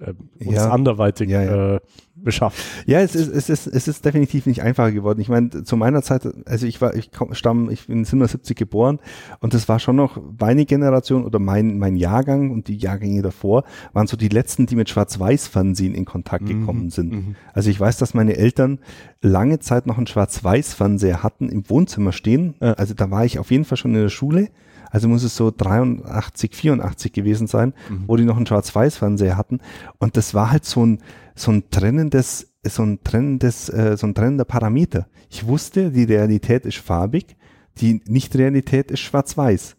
[0.00, 0.70] äh, uns ja.
[0.70, 1.74] anderweitig ja, ja.
[1.76, 1.80] Äh,
[2.16, 2.58] beschafft.
[2.86, 5.20] Ja, es ist, es ist, es ist definitiv nicht einfacher geworden.
[5.20, 8.98] Ich meine, zu meiner Zeit, also ich war, ich komm, stamm, ich bin 77 geboren
[9.40, 13.64] und das war schon noch meine Generation oder mein, mein Jahrgang und die Jahrgänge davor
[13.92, 17.12] waren so die letzten, die mit Schwarz-Weiß-Fernsehen in Kontakt mhm, gekommen sind.
[17.12, 17.36] Mhm.
[17.52, 18.80] Also ich weiß, dass meine Eltern
[19.20, 22.54] lange Zeit noch einen Schwarz-Weiß-Fernseher hatten im Wohnzimmer stehen.
[22.60, 24.48] Also da war ich auf jeden Fall schon in der Schule.
[24.90, 28.04] Also muss es so 83, 84 gewesen sein, mhm.
[28.06, 29.60] wo die noch einen Schwarz-Weiß-Fernseher hatten.
[29.98, 31.00] Und das war halt so ein,
[31.34, 35.06] so ein trennendes, so ein trennendes, äh, so ein trennender Parameter.
[35.30, 37.36] Ich wusste, die Realität ist farbig,
[37.80, 39.76] die Nicht-Realität ist schwarz-weiß.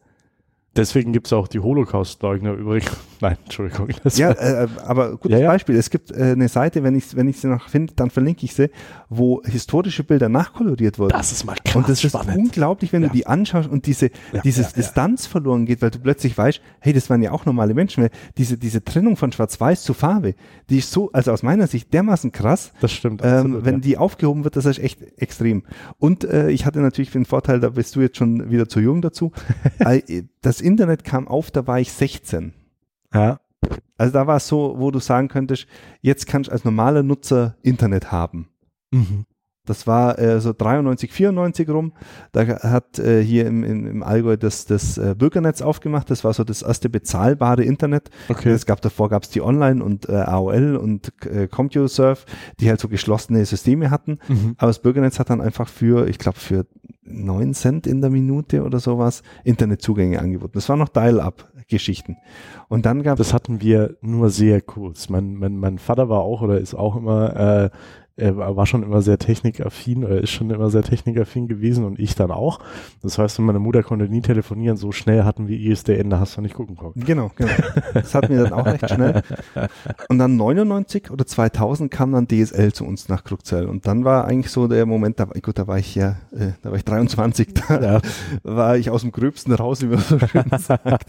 [0.76, 2.92] Deswegen gibt es auch die Holocaust-Leugner übrigens.
[3.22, 3.90] Nein, Entschuldigung.
[4.16, 5.48] Ja, äh, aber gutes ja, ja.
[5.50, 5.76] Beispiel.
[5.76, 8.54] Es gibt äh, eine Seite, wenn ich, wenn ich sie noch finde, dann verlinke ich
[8.54, 8.70] sie,
[9.10, 11.12] wo historische Bilder nachkoloriert wurden.
[11.12, 12.30] Das ist mal krass Und das spannend.
[12.30, 13.10] ist unglaublich, wenn ja.
[13.10, 14.12] du die anschaust und diese,
[14.44, 18.04] diese Distanz verloren geht, weil du plötzlich weißt, hey, das waren ja auch normale Menschen.
[18.04, 20.36] Weil diese, diese Trennung von Schwarz-Weiß zu Farbe,
[20.70, 22.72] die ist so, also aus meiner Sicht dermaßen krass.
[22.80, 23.22] Das stimmt.
[23.24, 25.64] Ähm, absolut, wenn die aufgehoben wird, das ist echt extrem.
[25.98, 29.02] Und äh, ich hatte natürlich den Vorteil, da bist du jetzt schon wieder zu jung
[29.02, 29.32] dazu.
[29.80, 32.54] Äh, das Internet kam auf, da war ich 16.
[33.14, 33.40] Ja.
[33.98, 35.68] Also da war es so, wo du sagen könntest,
[36.02, 38.50] jetzt kannst du als normaler Nutzer Internet haben.
[38.92, 39.26] Mhm.
[39.70, 41.94] Das war äh, so 93, 94 rum.
[42.32, 46.10] Da hat äh, hier im, im, im Allgäu das, das äh, Bürgernetz aufgemacht.
[46.10, 48.10] Das war so das erste bezahlbare Internet.
[48.30, 48.50] Okay.
[48.50, 52.26] Es gab davor gab es die Online und äh, AOL und äh, CompuServe,
[52.60, 54.20] die halt so geschlossene Systeme hatten.
[54.28, 54.56] Mhm.
[54.58, 56.66] Aber das Bürgernetz hat dann einfach für, ich glaube, für
[57.04, 60.54] 9 Cent in der Minute oder sowas Internetzugänge angeboten.
[60.54, 62.18] Das war noch Dial-Up-Geschichten.
[62.68, 65.10] Und dann gab Das hatten wir nur sehr kurz.
[65.10, 67.70] Mein, mein, mein Vater war auch oder ist auch immer äh,
[68.20, 72.16] er war schon immer sehr technikaffin oder ist schon immer sehr technikaffin gewesen und ich
[72.16, 72.60] dann auch.
[73.02, 76.42] Das heißt, meine Mutter konnte nie telefonieren, so schnell hatten wir ISDN, da hast du
[76.42, 76.94] nicht gucken können.
[76.96, 77.52] Genau, genau.
[77.94, 79.22] Das hatten wir dann auch recht schnell.
[80.10, 84.26] Und dann 99 oder 2000 kam dann DSL zu uns nach Kruckzell und dann war
[84.26, 87.54] eigentlich so der Moment, da, gut, da war ich ja, äh, da war ich 23,
[87.54, 88.02] da ja.
[88.44, 91.08] war ich aus dem Gröbsten raus, wie man so schön sagt.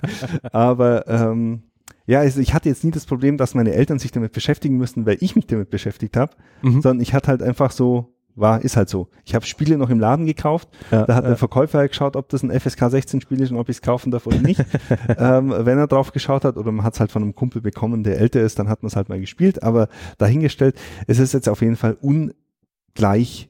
[0.53, 1.63] Aber ähm,
[2.07, 5.07] ja, also ich hatte jetzt nie das Problem, dass meine Eltern sich damit beschäftigen müssen,
[5.07, 6.83] weil ich mich damit beschäftigt habe, mhm.
[6.83, 9.09] sondern ich hatte halt einfach so, war, ist halt so.
[9.25, 11.31] Ich habe Spiele noch im Laden gekauft, Ja, da hat ja.
[11.31, 14.11] der Verkäufer geschaut, ob das ein FSK 16 Spiel ist und ob ich es kaufen
[14.11, 14.61] darf oder nicht.
[15.19, 18.03] ähm, wenn er drauf geschaut hat oder man hat es halt von einem Kumpel bekommen,
[18.03, 20.77] der älter ist, dann hat man es halt mal gespielt, aber dahingestellt,
[21.07, 23.50] es ist jetzt auf jeden Fall ungleich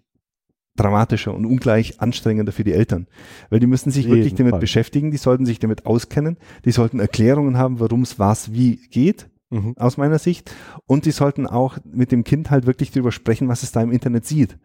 [0.82, 3.06] dramatischer und ungleich anstrengender für die Eltern.
[3.50, 4.60] Weil die müssen sich Auf wirklich jeden damit Fall.
[4.60, 9.28] beschäftigen, die sollten sich damit auskennen, die sollten Erklärungen haben, warum es was wie geht,
[9.52, 9.74] Mhm.
[9.78, 10.54] aus meiner Sicht.
[10.86, 13.90] Und die sollten auch mit dem Kind halt wirklich drüber sprechen, was es da im
[13.90, 14.56] Internet sieht.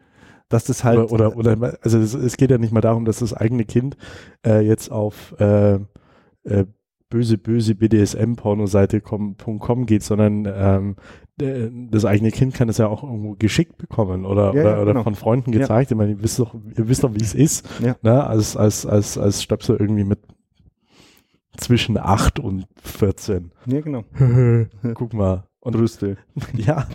[0.47, 0.99] Dass das halt.
[1.11, 3.97] oder, oder, oder, also es, es geht ja nicht mal darum, dass das eigene Kind
[4.45, 5.79] äh, jetzt auf äh,
[6.43, 6.65] äh,
[7.09, 11.01] böse, böse BDSM-Pornoseite com, .com geht, sondern ähm, äh,
[11.37, 14.91] das eigene Kind kann es ja auch irgendwo geschickt bekommen oder, Ja, oder, ja, oder
[14.93, 15.03] genau.
[15.03, 15.59] von Freunden Ja.
[15.59, 15.91] gezeigt.
[15.91, 17.95] Ich meine, ihr wisst doch, ihr wisst doch, wie es ist, Ja.
[18.01, 18.25] ne?
[18.25, 20.19] als, als, als, als Stöpsel irgendwie mit
[21.57, 23.51] zwischen 8 und 14.
[23.65, 24.03] ja, genau.
[24.93, 25.43] Guck mal.
[25.59, 26.17] Und Brüste.
[26.53, 26.87] ja,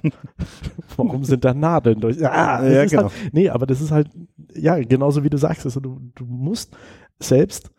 [0.96, 2.24] warum sind da Nadeln durch?
[2.24, 3.02] Ah, Ja, genau.
[3.10, 4.08] Halt, nee, aber das ist halt,
[4.54, 6.76] ja, genauso wie du sagst, also du, du musst
[7.18, 7.70] selbst,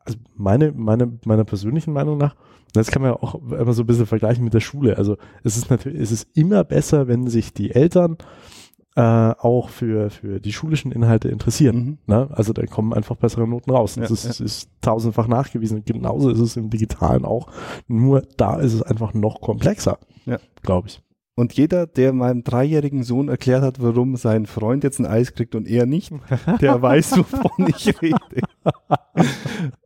[0.00, 2.34] also meine, meine, meiner persönlichen Meinung nach,
[2.72, 4.96] das kann man ja auch immer so ein bisschen vergleichen mit der Schule.
[4.96, 8.16] Also es ist natürlich, es ist immer besser, wenn sich die Eltern
[8.94, 11.76] äh, auch für, für die schulischen Inhalte interessieren.
[11.76, 11.98] Mhm.
[12.06, 12.28] Ne?
[12.32, 13.96] Also da kommen einfach bessere Noten raus.
[13.96, 15.78] Ja, das ist, ist tausendfach nachgewiesen.
[15.78, 17.48] Und Genauso ist es im Digitalen auch.
[17.88, 20.38] Nur da ist es einfach noch komplexer, Ja.
[20.62, 21.00] glaube ich.
[21.34, 25.54] Und jeder, der meinem dreijährigen Sohn erklärt hat, warum sein Freund jetzt ein Eis kriegt
[25.54, 26.12] und er nicht,
[26.60, 28.18] der weiß, wovon ich rede.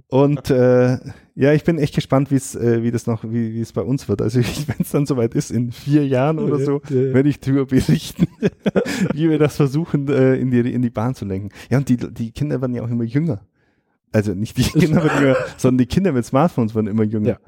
[0.08, 0.98] Und äh,
[1.38, 3.82] ja, ich bin echt gespannt, wie es, äh, wie das noch, wie, wie es bei
[3.82, 4.22] uns wird.
[4.22, 7.14] Also wenn es dann soweit ist, in vier Jahren oder so, Ja, ja.
[7.14, 8.26] werde ich darüber berichten,
[9.12, 11.50] wie wir das versuchen, äh, in, die, in die Bahn zu lenken.
[11.70, 13.42] Ja, und die, die Kinder werden ja auch immer jünger.
[14.12, 17.28] Also nicht die Kinder werden jünger, sondern die Kinder mit Smartphones werden immer jünger.
[17.28, 17.38] Ja.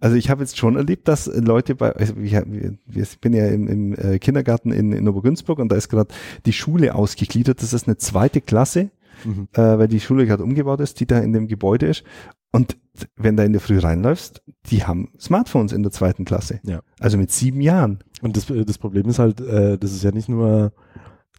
[0.00, 3.66] Also ich habe jetzt schon erlebt, dass Leute bei, also ich, ich bin ja im,
[3.66, 6.12] im äh, Kindergarten in, in Obergünzburg und da ist gerade
[6.44, 7.62] die Schule ausgegliedert.
[7.62, 8.90] Das ist eine zweite Klasse,
[9.24, 9.48] Mhm.
[9.54, 12.04] äh, weil die Schule gerade umgebaut ist, die da in dem Gebäude ist.
[12.52, 12.76] Und
[13.16, 16.60] wenn da in der Früh reinläufst, die haben Smartphones in der zweiten Klasse.
[16.64, 16.80] Ja.
[16.98, 18.00] Also mit sieben Jahren.
[18.22, 20.72] Und das, das Problem ist halt, äh, das ist ja nicht nur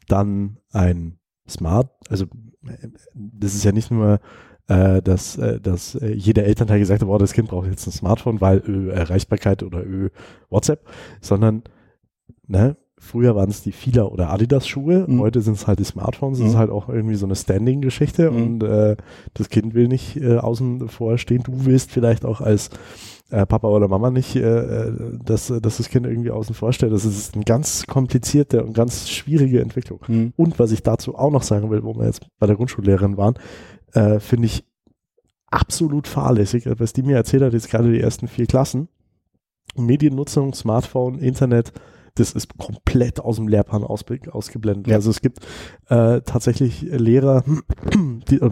[0.07, 2.25] dann ein Smart, also
[2.65, 4.19] äh, das ist ja nicht nur,
[4.67, 7.91] äh, dass, äh, dass äh, jeder Elternteil gesagt hat, boah, das Kind braucht jetzt ein
[7.91, 10.09] Smartphone, weil ö, Erreichbarkeit oder ö,
[10.49, 10.87] WhatsApp,
[11.21, 11.63] sondern
[12.47, 15.19] ne, früher waren es die Fila oder Adidas Schuhe, Mhm.
[15.19, 16.51] heute sind es halt die Smartphones, das Mhm.
[16.51, 18.37] ist halt auch irgendwie so eine Standing-Geschichte Mhm.
[18.43, 18.95] und äh,
[19.33, 22.69] das Kind will nicht äh, außen vor stehen, du willst vielleicht auch als
[23.29, 24.41] äh, Papa oder Mama nicht, äh,
[24.87, 24.93] äh,
[25.25, 26.93] dass, dass das Kind irgendwie außen vor stellt.
[26.93, 29.99] Das ist eine ganz komplizierte und ganz schwierige Entwicklung.
[30.05, 30.33] Hm.
[30.37, 33.33] Und was ich dazu auch noch sagen will, wo wir jetzt bei der Grundschullehrerin waren,
[33.93, 34.63] äh, finde ich
[35.51, 38.87] absolut fahrlässig, was die mir erzählt hat, jetzt gerade die ersten vier Klassen.
[39.75, 41.73] Mediennutzung, Smartphone, Internet,
[42.19, 44.88] das ist komplett aus dem Lehrplan ausbe- ausgeblendet.
[44.88, 44.95] Ja.
[44.95, 45.39] Also es gibt
[45.89, 47.43] äh, tatsächlich Lehrer,
[48.30, 48.51] die, äh,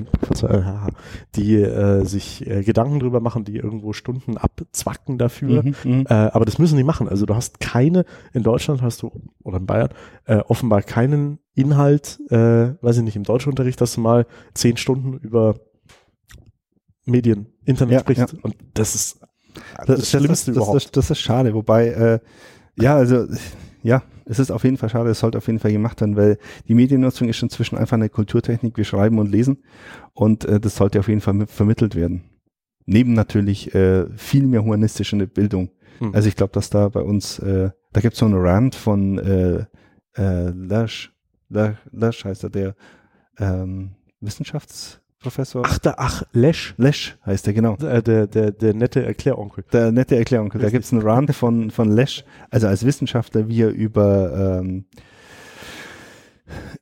[1.36, 5.64] die äh, sich äh, Gedanken drüber machen, die irgendwo Stunden abzwacken dafür.
[5.64, 6.06] Mhm, mhm.
[6.10, 7.08] Äh, aber das müssen die machen.
[7.10, 9.12] Also du hast keine, in Deutschland hast du,
[9.44, 9.90] oder in Bayern,
[10.26, 15.14] äh, offenbar keinen Inhalt, äh, weiß ich nicht, im Deutschunterricht, dass du mal zehn Stunden
[15.18, 15.56] über
[17.06, 18.34] Medien, Internet Ja, sprichst.
[18.34, 18.40] ja.
[18.42, 19.20] Und das ist
[19.78, 20.76] das, Das, das, Schlimmste das, überhaupt.
[20.76, 22.20] Das, das ist schade, wobei, äh,
[22.80, 23.28] ja, also,
[23.84, 26.38] ja, es ist auf jeden Fall schade, es sollte auf jeden Fall gemacht werden, weil
[26.68, 29.64] die Mediennutzung ist inzwischen einfach eine Kulturtechnik, wir schreiben und lesen
[30.14, 32.24] und äh, das sollte auf jeden Fall mit vermittelt werden.
[32.86, 35.70] Neben natürlich äh, viel mehr humanistische Bildung.
[36.00, 36.14] Hm.
[36.14, 39.18] Also ich glaube, dass da bei uns, äh, da gibt es so eine Rand von
[39.20, 39.66] äh,
[40.18, 41.14] äh, Lasch,
[41.50, 42.76] Lasch, Lasch heißt er, der
[43.38, 43.92] ähm,
[45.26, 45.64] Wissenschaftsprofessor.
[45.66, 47.76] ach, da, ach, Lesch, Lesch heißt er, genau.
[47.78, 49.64] äh, der, der, der nette Erkläronkel.
[49.74, 50.50] Der nette Erklärung.
[50.50, 50.74] Da Richtig.
[50.74, 54.86] gibt es einen Run von, von Lesch, also als Wissenschaftler, wie er über, ähm,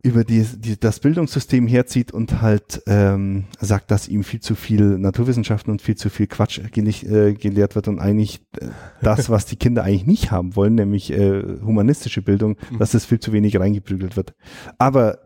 [0.02, 4.98] über die, die, das Bildungssystem herzieht und halt ähm, sagt, dass ihm viel zu viel
[4.98, 6.90] Naturwissenschaften und viel zu viel Quatsch gele
[7.30, 8.68] äh, gelehrt wird und eigentlich äh,
[9.02, 12.80] das, was die Kinder eigentlich nicht haben wollen, nämlich äh, humanistische Bildung, Mhm.
[12.80, 14.34] dass das viel zu wenig reingeprügelt wird.
[14.78, 15.20] Aber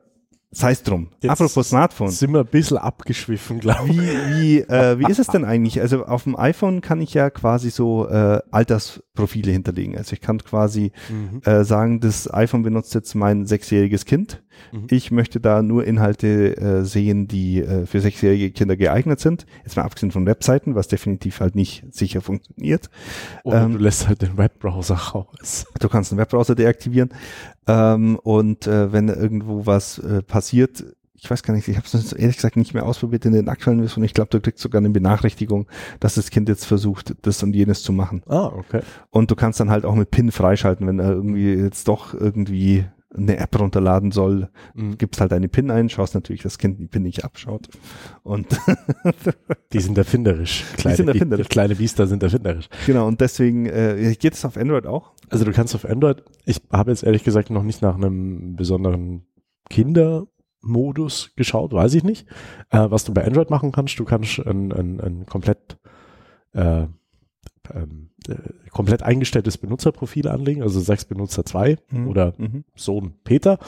[0.51, 1.09] sei es drum.
[1.21, 2.09] Jetzt Apropos Smartphone.
[2.09, 3.97] Sind wir ein bisschen abgeschwiffen, glaube ich.
[3.97, 4.01] Wie,
[4.41, 5.81] wie, äh, wie ist es denn eigentlich?
[5.81, 9.97] Also auf dem iPhone kann ich ja quasi so äh, Altersprofile hinterlegen.
[9.97, 11.41] Also ich kann quasi Mhm.
[11.43, 14.43] äh, sagen, das iPhone benutzt jetzt mein sechsjähriges Kind.
[14.71, 14.87] Mhm.
[14.89, 19.45] Ich möchte da nur Inhalte äh, sehen, die äh, für sechsjährige Kinder geeignet sind.
[19.63, 22.89] Jetzt mal abgesehen von Webseiten, was definitiv halt nicht sicher funktioniert.
[23.43, 25.65] Oder ähm, du lässt halt den Webbrowser raus.
[25.79, 27.09] Du kannst einen Webbrowser deaktivieren
[27.67, 30.83] ähm, und äh, wenn irgendwo was äh, passiert,
[31.19, 33.79] ich weiß gar nicht, ich habe es ehrlich gesagt nicht mehr ausprobiert in den aktuellen
[33.79, 34.05] Versionen.
[34.05, 35.67] Ich glaube, du kriegst sogar eine Benachrichtigung,
[35.99, 38.21] dass das Kind jetzt versucht, das und jenes zu machen.
[38.27, 38.81] Ah, okay.
[39.09, 42.85] Und du kannst dann halt auch mit PIN freischalten, wenn er irgendwie jetzt doch irgendwie
[43.17, 44.97] eine App runterladen soll, mhm.
[44.97, 47.67] gibst halt deine PIN ein, schaust natürlich, dass das Kind die PIN nicht abschaut.
[48.23, 48.47] Und
[49.73, 50.63] die sind erfinderisch.
[50.77, 51.49] Kleine, die sind erfinderisch.
[51.49, 52.69] kleine Biester sind erfinderisch.
[52.85, 55.13] Genau, und deswegen äh, geht es auf Android auch.
[55.29, 59.25] Also du kannst auf Android, ich habe jetzt ehrlich gesagt noch nicht nach einem besonderen
[59.69, 62.27] Kindermodus geschaut, weiß ich nicht.
[62.69, 65.77] Äh, was du bei Android machen kannst, du kannst ein, ein, ein komplett
[66.53, 66.87] äh,
[67.73, 68.35] ähm, äh,
[68.71, 72.07] komplett eingestelltes Benutzerprofil anlegen, also sagst Benutzer 2 mhm.
[72.07, 72.63] oder mhm.
[72.75, 73.59] Sohn Peter.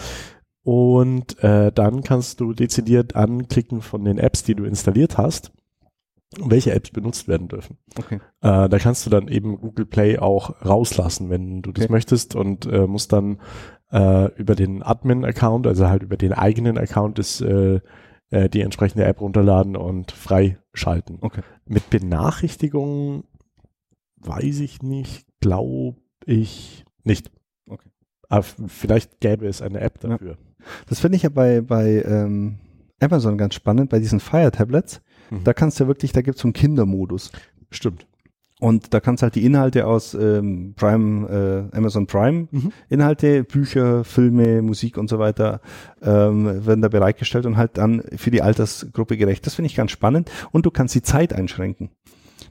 [0.63, 5.51] Und äh, dann kannst du dezidiert anklicken von den Apps, die du installiert hast,
[6.38, 7.77] welche Apps benutzt werden dürfen.
[7.97, 8.19] Okay.
[8.41, 11.91] Äh, da kannst du dann eben Google Play auch rauslassen, wenn du das okay.
[11.91, 13.39] möchtest und äh, musst dann
[13.91, 17.79] äh, über den Admin-Account, also halt über den eigenen Account des äh,
[18.29, 21.17] äh die entsprechende App runterladen und freischalten.
[21.21, 21.41] Okay.
[21.65, 23.23] Mit Benachrichtigungen
[24.21, 27.32] weiß ich nicht, glaube ich nicht.
[27.67, 27.89] Okay.
[28.27, 30.32] Aber vielleicht gäbe es eine App dafür.
[30.32, 30.38] Ja.
[30.88, 32.60] Das finde ich ja bei, bei ähm,
[32.99, 35.01] Amazon ganz spannend, bei diesen Fire Tablets.
[35.29, 35.43] Mhm.
[35.43, 37.32] Da kannst du ja wirklich, da gibt es so einen Kindermodus.
[37.71, 38.05] Stimmt.
[38.60, 42.73] Und da kannst halt die Inhalte aus ähm, Prime, äh, Amazon Prime, mhm.
[42.89, 45.62] Inhalte, Bücher, Filme, Musik und so weiter,
[46.01, 49.45] ähm, werden da bereitgestellt und halt dann für die Altersgruppe gerecht.
[49.45, 50.29] Das finde ich ganz spannend.
[50.51, 51.89] Und du kannst die Zeit einschränken.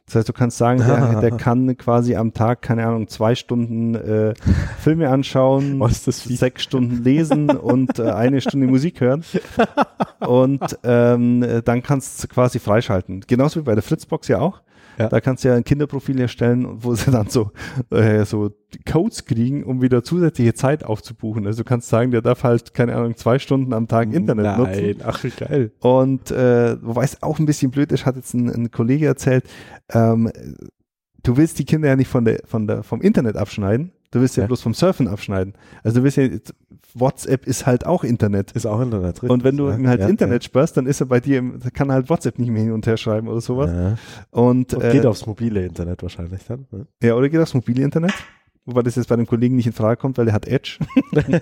[0.09, 3.95] Das heißt, du kannst sagen, der, der kann quasi am Tag, keine Ahnung, zwei Stunden
[3.95, 4.35] äh,
[4.81, 9.23] Filme anschauen, sechs Stunden lesen und äh, eine Stunde Musik hören.
[10.21, 13.23] Und ähm, dann kannst du quasi freischalten.
[13.27, 14.63] Genauso wie bei der Fritzbox ja auch.
[14.99, 15.09] Ja.
[15.09, 17.53] Da kannst du ja ein Kinderprofil erstellen, wo sie dann so,
[17.91, 18.51] äh, so
[18.91, 21.47] Codes kriegen, um wieder zusätzliche Zeit aufzubuchen.
[21.47, 24.59] Also du kannst sagen, der darf halt, keine Ahnung, zwei Stunden am Tag Internet Nein.
[24.59, 25.03] nutzen.
[25.05, 25.73] Ach, geil.
[25.81, 29.45] Und äh, wobei es auch ein bisschen blöd ist, hat jetzt ein, ein Kollege erzählt,
[29.93, 30.31] ähm,
[31.23, 34.37] du willst die Kinder ja nicht von der, von der, vom Internet abschneiden, du willst
[34.37, 34.47] ja, ja.
[34.47, 35.55] bloß vom Surfen abschneiden.
[35.83, 36.29] Also du willst ja,
[36.95, 38.53] WhatsApp ist halt auch Internet.
[38.53, 39.17] Ist auch Internet.
[39.17, 39.31] Richtig.
[39.31, 41.93] Und wenn du ja, halt ja, Internet sperrst, dann ist er bei dir, im, kann
[41.93, 43.71] halt WhatsApp nicht mehr hin und her schreiben oder sowas.
[44.31, 46.67] Und, und geht äh, aufs mobile Internet wahrscheinlich dann.
[46.71, 46.87] Ne?
[47.03, 48.15] Ja, oder geht aufs mobile Internet.
[48.69, 50.79] Wobei das jetzt bei dem Kollegen nicht in Frage kommt, weil er hat Edge.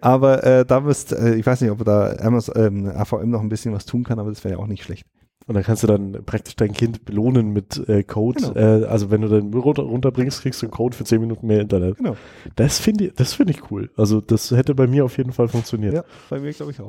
[0.00, 3.48] aber äh, da wirst, äh, ich weiß nicht, ob da Amazon, ähm, AVM noch ein
[3.48, 5.08] bisschen was tun kann, aber das wäre ja auch nicht schlecht.
[5.46, 8.52] Und dann kannst du dann praktisch dein Kind belohnen mit äh, Code.
[8.54, 8.82] Genau.
[8.82, 11.46] Äh, also wenn du deinen Müll runter, runterbringst, kriegst du einen Code für 10 Minuten
[11.46, 11.98] mehr Internet.
[11.98, 12.16] Genau.
[12.56, 13.90] Das finde ich, das finde ich cool.
[13.96, 15.94] Also das hätte bei mir auf jeden Fall funktioniert.
[15.94, 16.88] Ja, bei mir glaube ich auch.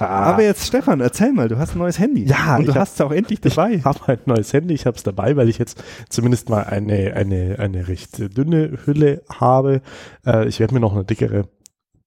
[0.00, 2.24] Aber jetzt Stefan, erzähl mal, du hast ein neues Handy.
[2.24, 2.56] Ja.
[2.56, 3.70] Und du hast es auch endlich dabei.
[3.80, 7.14] Ich habe ein neues Handy, ich habe es dabei, weil ich jetzt zumindest mal eine,
[7.14, 9.80] eine, eine recht dünne Hülle habe.
[10.26, 11.44] Äh, ich werde mir noch eine dickere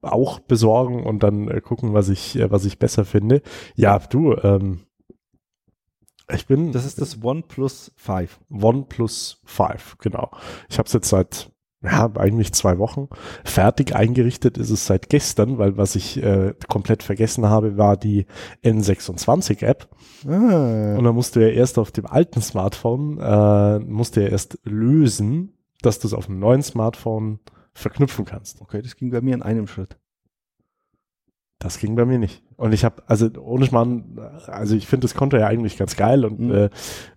[0.03, 3.41] auch besorgen und dann äh, gucken, was ich, äh, was ich besser finde.
[3.75, 4.81] Ja, du, ähm,
[6.31, 6.71] ich bin.
[6.71, 8.39] Das ist das OnePlus 5.
[8.49, 10.31] OnePlus 5, genau.
[10.69, 11.51] Ich habe es jetzt seit
[11.83, 13.09] ja, eigentlich zwei Wochen.
[13.43, 18.25] Fertig eingerichtet ist es seit gestern, weil was ich äh, komplett vergessen habe, war die
[18.63, 19.89] N26-App.
[20.25, 20.95] Ah.
[20.97, 24.59] Und dann musst du ja erst auf dem alten Smartphone, äh, musst du ja erst
[24.63, 27.39] lösen, dass du es auf dem neuen Smartphone
[27.73, 28.61] verknüpfen kannst.
[28.61, 29.97] Okay, das ging bei mir in einem Schritt.
[31.63, 32.43] Das ging bei mir nicht.
[32.57, 36.25] Und ich habe, also ohne Schmarrn, also ich finde das Konto ja eigentlich ganz geil
[36.25, 36.51] und mhm.
[36.51, 36.69] äh,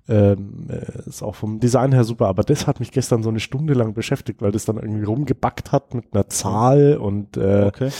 [0.08, 3.40] ähm, äh, ist auch vom Design her super, aber das hat mich gestern so eine
[3.40, 7.90] Stunde lang beschäftigt, weil das dann irgendwie rumgebackt hat mit einer Zahl und äh, okay.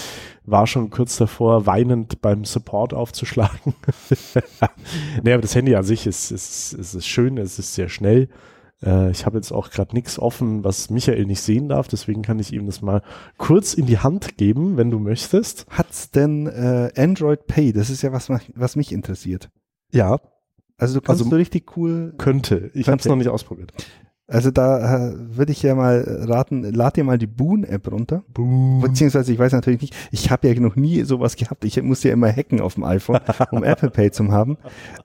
[0.44, 3.74] war schon kurz davor, weinend beim Support aufzuschlagen.
[5.24, 8.28] nee, aber das Handy an sich ist, ist, ist, ist schön, es ist sehr schnell.
[8.82, 12.38] Äh, ich habe jetzt auch gerade nichts offen, was Michael nicht sehen darf, deswegen kann
[12.38, 13.02] ich ihm das mal
[13.38, 15.66] kurz in die Hand geben, wenn du möchtest.
[15.70, 17.72] Hat's denn äh, Android Pay?
[17.72, 19.50] Das ist ja was, was mich interessiert.
[19.92, 20.20] Ja.
[20.78, 22.14] Also du kannst also, so richtig cool.
[22.18, 22.70] Könnte.
[22.74, 23.72] Ich habe es noch nicht ausprobiert.
[24.28, 28.24] Also da äh, würde ich ja mal raten, lad dir mal die Boon-App runter.
[28.34, 28.80] Boon.
[28.80, 31.64] Beziehungsweise ich weiß natürlich nicht, ich habe ja noch nie sowas gehabt.
[31.64, 33.20] Ich muss ja immer hacken auf dem iPhone,
[33.52, 34.58] um Apple Pay zu haben.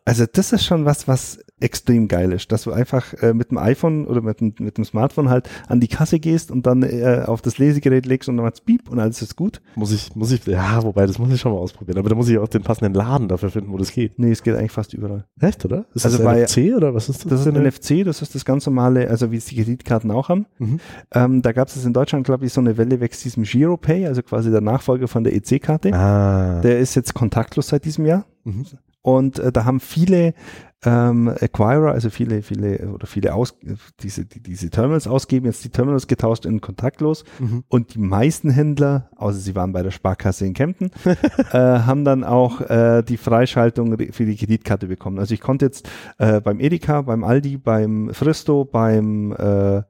[0.06, 3.58] Also das ist schon was, was extrem geil ist, dass du einfach äh, mit dem
[3.58, 7.42] iPhone oder mit, mit dem Smartphone halt an die Kasse gehst und dann äh, auf
[7.42, 9.62] das Lesegerät legst und dann macht's Beep und alles ist gut.
[9.76, 12.00] Muss ich, muss ich, ja, wobei, das muss ich schon mal ausprobieren.
[12.00, 14.18] Aber da muss ich auch den passenden Laden dafür finden, wo das geht.
[14.18, 15.26] Nee, es geht eigentlich fast überall.
[15.40, 15.86] Echt, oder?
[15.94, 17.30] Ist also das bei, NFC oder was ist das?
[17.30, 20.30] Das ist ein NFC, das ist das ganz normale, also wie es die Kreditkarten auch
[20.30, 20.46] haben.
[20.58, 20.80] Mhm.
[21.14, 24.24] Ähm, da gab es in Deutschland, glaube ich, so eine Welle wächst diesem GiroPay, also
[24.24, 25.94] quasi der Nachfolger von der EC-Karte.
[25.94, 26.62] Ah.
[26.62, 28.26] Der ist jetzt kontaktlos seit diesem Jahr.
[28.46, 28.66] Mhm.
[29.02, 30.34] Und äh, da haben viele
[30.84, 33.56] ähm, Acquirer, also viele, viele oder viele aus,
[34.00, 37.64] diese, die, diese Terminals ausgeben, jetzt die Terminals getauscht in kontaktlos mhm.
[37.68, 42.24] und die meisten Händler, außer sie waren bei der Sparkasse in Kempten, äh, haben dann
[42.24, 45.20] auch äh, die Freischaltung für die Kreditkarte bekommen.
[45.20, 49.84] Also ich konnte jetzt äh, beim Edeka, beim Aldi, beim Fristo, beim äh,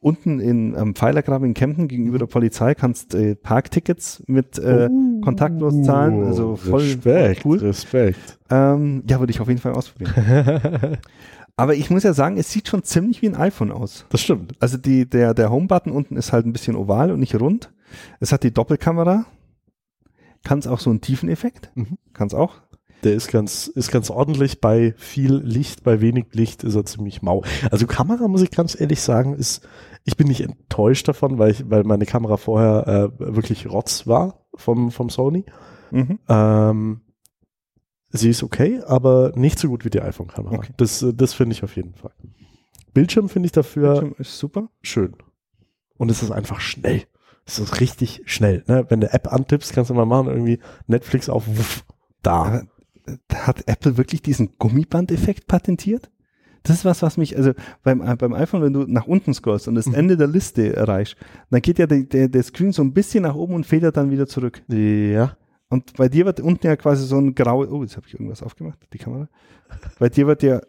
[0.00, 5.20] Unten in am Pfeilergraben in Kempten gegenüber der Polizei kannst äh, Parktickets mit äh, Oh.
[5.22, 6.24] kontaktlos zahlen.
[6.24, 7.58] Also voll Respekt, cool.
[7.58, 8.38] Respekt.
[8.50, 10.98] Ähm, ja, würde ich auf jeden Fall ausprobieren.
[11.56, 14.06] Aber ich muss ja sagen, es sieht schon ziemlich wie ein iPhone aus.
[14.08, 14.54] Das stimmt.
[14.60, 17.70] Also die, der, der Home-Button unten ist halt ein bisschen oval und nicht rund.
[18.18, 19.26] Es hat die Doppelkamera.
[20.42, 21.70] Kann es auch so einen Tiefeneffekt?
[21.74, 21.98] Mhm.
[22.14, 22.62] Kann es auch?
[23.02, 24.60] Der ist ganz, ist ganz ordentlich.
[24.60, 27.42] Bei viel Licht, bei wenig Licht ist er ziemlich mau.
[27.70, 29.66] Also Kamera, muss ich ganz ehrlich sagen, ist,
[30.04, 32.86] ich bin nicht enttäuscht davon, weil ich, weil meine Kamera vorher
[33.18, 35.44] äh, wirklich Rotz war vom, vom Sony.
[35.90, 36.18] Mhm.
[36.28, 37.00] Ähm,
[38.10, 40.56] sie ist okay, aber nicht so gut wie die iPhone-Kamera.
[40.56, 40.72] Okay.
[40.76, 42.12] Das, das finde ich auf jeden Fall.
[42.92, 44.68] Bildschirm finde ich dafür Bildschirm ist super.
[44.82, 45.16] schön.
[45.96, 47.04] Und es ist einfach schnell.
[47.46, 48.64] Es ist richtig schnell.
[48.68, 48.86] Ne?
[48.88, 51.84] Wenn du App antippst, kannst du mal machen, irgendwie Netflix auf, wuff,
[52.22, 52.62] da.
[53.34, 56.10] Hat Apple wirklich diesen Gummibandeffekt patentiert?
[56.62, 57.52] Das ist was, was mich, also
[57.82, 59.94] beim, beim iPhone, wenn du nach unten scrollst und das Mhm.
[59.94, 61.16] Ende der Liste erreichst,
[61.50, 64.10] dann geht ja der, der, der Screen so ein bisschen nach oben und federt dann
[64.10, 64.62] wieder zurück.
[64.68, 65.36] Ja.
[65.70, 68.42] Und bei dir wird unten ja quasi so ein grau, oh, jetzt habe ich irgendwas
[68.42, 69.28] aufgemacht, die Kamera.
[69.98, 70.60] Bei dir wird ja,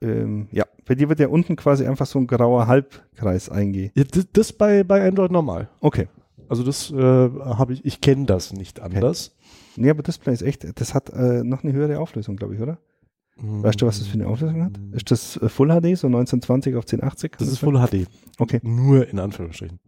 [0.00, 3.90] ähm, ja, bei dir wird ja unten quasi einfach so ein grauer Halbkreis eingehen.
[3.94, 5.68] Ja, das, das bei, bei Android normal.
[5.80, 6.08] Okay.
[6.48, 9.34] Also das äh, habe ich, ich kenne das nicht anders.
[9.76, 12.78] Nee, aber Display ist echt, das hat äh, noch eine höhere Auflösung, glaube ich, oder?
[13.36, 14.78] Weißt du, was das für eine Auflösung hat?
[14.92, 17.32] Ist das äh, Full HD, so 1920 auf 1080?
[17.38, 18.06] Das ist Full HD.
[18.38, 18.60] Okay.
[18.62, 19.80] Nur in Anführungsstrichen.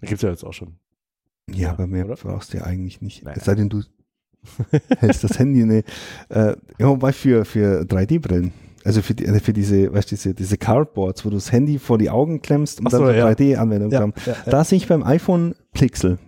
[0.00, 0.76] Da gibt's ja jetzt auch schon.
[1.52, 2.14] Ja, aber mehr oder?
[2.14, 3.24] brauchst du ja eigentlich nicht.
[3.24, 3.36] Naja.
[3.38, 3.82] Es sei denn, du
[4.98, 5.82] hältst das Handy, ne.
[6.28, 8.52] Äh, ja, wobei für, für 3D-Brillen.
[8.84, 11.80] Also für, die, äh, für diese, weißt du, diese, diese Cardboards, wo du das Handy
[11.80, 13.26] vor die Augen klemmst und so, dann ja.
[13.28, 14.14] 3D-Anwendung Ja, haben.
[14.24, 14.50] ja, ja.
[14.50, 16.18] Da sehe ich beim iPhone Pixel.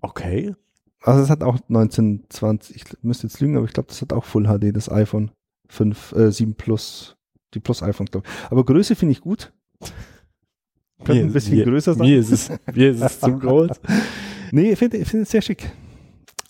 [0.00, 0.54] Okay.
[1.02, 4.24] Also es hat auch 1920, ich müsste jetzt lügen, aber ich glaube, das hat auch
[4.24, 5.30] Full HD, das iPhone
[5.68, 7.16] 5, äh, 7 Plus,
[7.54, 8.50] die Plus iPhones, glaube ich.
[8.52, 9.52] Aber Größe finde ich gut.
[11.04, 12.06] Könnte ein bisschen mir, größer sein.
[12.06, 13.70] Mir ist es, mir ist es zu groß.
[14.52, 15.70] Nee, ich finde es sehr schick.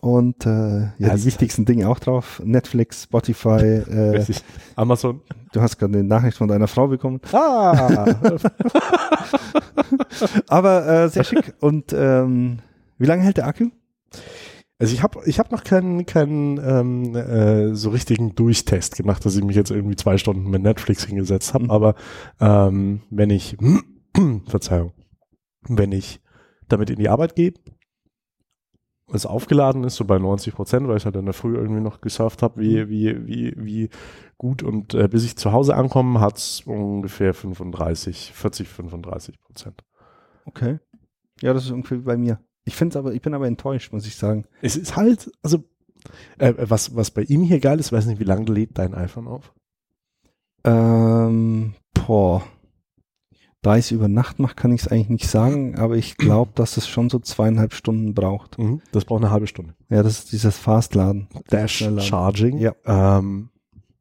[0.01, 2.41] Und äh, ja, Ja, es die wichtigsten Dinge auch drauf.
[2.43, 3.83] Netflix, Spotify.
[3.91, 4.25] Äh.
[4.75, 5.21] Amazon.
[5.53, 7.21] du hast gerade eine Nachricht von deiner Frau bekommen.
[7.33, 8.07] Ah!
[10.49, 11.53] Aber äh, sehr schick.
[11.61, 12.61] Und ähm,
[12.97, 13.67] wie lange hält der Akku?
[14.81, 19.37] Also ich habe ich hab noch keinen keinen ähm, äh, so richtigen Durchtest gemacht, dass
[19.37, 21.65] ich mich jetzt irgendwie zwei Stunden mit Netflix hingesetzt habe.
[21.65, 21.71] Mhm.
[21.71, 21.95] Aber
[22.41, 23.59] ähm, wenn ich,
[24.47, 24.95] Verzeihung,
[25.69, 26.23] wenn ich
[26.67, 27.53] damit in die Arbeit gehe,
[29.13, 32.01] es aufgeladen ist, so bei 90 Prozent, weil ich halt in der Früh irgendwie noch
[32.01, 33.91] gesurft habe, wie, wie, wie, wie
[34.39, 34.63] gut.
[34.63, 39.85] Und äh, bis ich zu Hause ankomme, hat's ungefähr 35, 40, 35 Prozent.
[40.47, 40.79] Okay.
[41.43, 42.41] Ja, das ist irgendwie bei mir.
[42.65, 44.45] Ich finde es aber, ich bin aber enttäuscht, muss ich sagen.
[44.63, 45.65] Es ist halt, also,
[46.39, 49.27] äh, was, was bei ihm hier geil ist, weiß nicht, wie lange lädt dein iPhone
[49.27, 49.53] auf?
[50.65, 52.43] Ähm, boah.
[53.63, 56.53] Da ich es über Nacht mache, kann ich es eigentlich nicht sagen, aber ich glaube,
[56.55, 58.57] dass es schon so zweieinhalb Stunden braucht.
[58.93, 59.75] Das braucht eine halbe Stunde.
[59.91, 61.29] Ja, das ist dieses Fastladen.
[61.51, 61.87] Dash.
[61.99, 62.57] Charging.
[62.57, 62.73] Ja.
[62.87, 63.51] Ähm,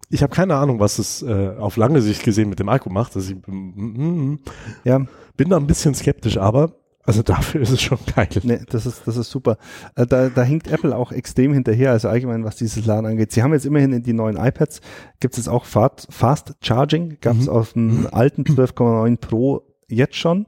[0.09, 3.15] ich habe keine Ahnung, was es äh, auf lange Sicht gesehen mit dem Akku macht.
[3.17, 4.39] Also ich, mm, mm,
[4.85, 5.05] Ja,
[5.35, 6.78] bin da ein bisschen skeptisch, aber
[7.09, 8.27] also dafür ist es schon geil.
[8.43, 9.57] Nee, das ist, das ist super.
[9.95, 13.31] Äh, da, da hinkt Apple auch extrem hinterher, also allgemein, was dieses Laden angeht.
[13.31, 14.81] Sie haben jetzt immerhin in die neuen iPads,
[15.19, 16.07] gibt es auch Fast,
[16.61, 17.49] Charging, gab es Mhm.
[17.49, 20.45] auf dem alten 12,9 Pro jetzt schon.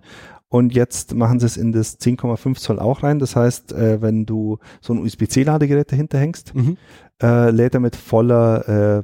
[0.50, 3.20] Und jetzt machen sie es in das 10,5 Zoll auch rein.
[3.20, 6.78] Das heißt, äh, wenn du so ein USB-C-Ladegerät dahinter hängst, Mhm.
[7.24, 9.04] äh, lädt er mit voller äh,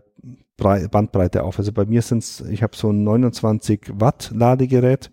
[0.58, 1.58] Brei Bandbreite auf.
[1.60, 5.10] Also bei mir sind es, ich habe so ein 29 Watt Ladegerät.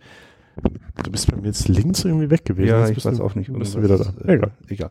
[1.03, 2.69] Du bist bei mir jetzt links irgendwie weg gewesen.
[2.69, 3.53] Ja, ich weiß du, auch nicht.
[3.53, 4.13] Bist du wieder da?
[4.27, 4.53] Äh, Egal.
[4.69, 4.91] egal.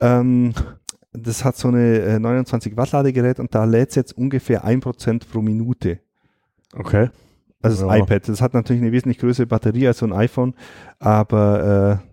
[0.00, 0.54] Ähm,
[1.12, 5.28] das hat so eine äh, 29 Watt Ladegerät und da lädt es jetzt ungefähr 1%
[5.30, 5.98] pro Minute.
[6.74, 7.10] Okay.
[7.60, 8.02] Also das Ja.
[8.02, 8.28] iPad.
[8.28, 10.54] Das hat natürlich eine wesentlich größere Batterie als so ein iPhone,
[10.98, 12.08] aber äh,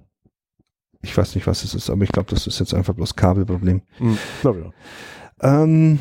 [1.01, 3.81] ich weiß nicht, was es ist, aber ich glaube, das ist jetzt einfach bloß Kabelproblem.
[3.99, 4.17] Mhm.
[4.41, 4.71] Glaub, ja.
[5.63, 5.99] Ähm,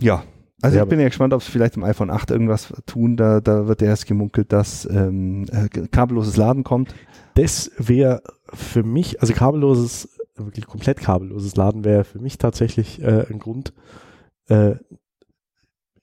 [0.00, 0.24] ja.
[0.64, 3.16] Also Ja, ich bin ja gespannt, ob es vielleicht im iPhone 8 irgendwas tun.
[3.16, 6.94] Da, da wird erst gemunkelt, dass ähm, äh, kabelloses Laden kommt.
[7.34, 13.26] Das wäre für mich, also kabelloses, wirklich komplett kabelloses Laden wäre für mich tatsächlich äh,
[13.30, 13.72] ein Grund,
[14.48, 14.76] äh,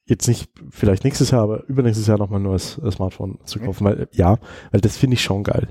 [0.05, 3.85] jetzt nicht vielleicht nächstes Jahr, aber übernächstes Jahr nochmal ein neues äh, Smartphone zu kaufen,
[3.85, 4.37] weil ja,
[4.71, 5.69] weil das finde ich schon geil.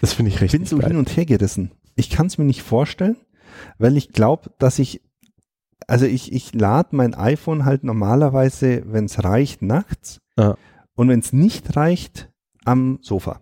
[0.00, 0.88] Das finde ich Ich richtig bin so geil.
[0.90, 1.72] hin und her gerissen.
[1.94, 3.16] Ich kann es mir nicht vorstellen,
[3.78, 5.02] weil ich glaube, dass ich,
[5.86, 10.56] also ich, ich lade mein iPhone halt normalerweise, wenn es reicht, nachts Ja.
[10.94, 12.30] und wenn es nicht reicht,
[12.64, 13.40] am Sofa.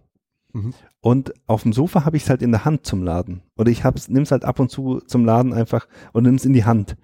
[0.53, 0.75] Mhm.
[1.01, 3.43] Und auf dem Sofa habe ich es halt in der Hand zum Laden.
[3.57, 6.53] Oder ich nimm es halt ab und zu zum Laden einfach und nimm es in
[6.53, 6.97] die Hand.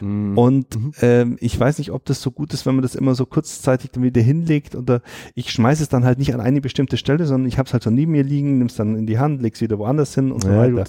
[0.00, 0.38] Mhm.
[0.38, 0.92] Und mhm.
[1.00, 3.90] ähm, ich weiß nicht, ob das so gut ist, wenn man das immer so kurzzeitig
[3.90, 5.02] dann wieder hinlegt oder
[5.34, 7.82] ich schmeiße es dann halt nicht an eine bestimmte Stelle, sondern ich habe es halt
[7.82, 10.42] so neben mir liegen, nimm es dann in die Hand, leg's wieder woanders hin und
[10.42, 10.84] so ja, weiter.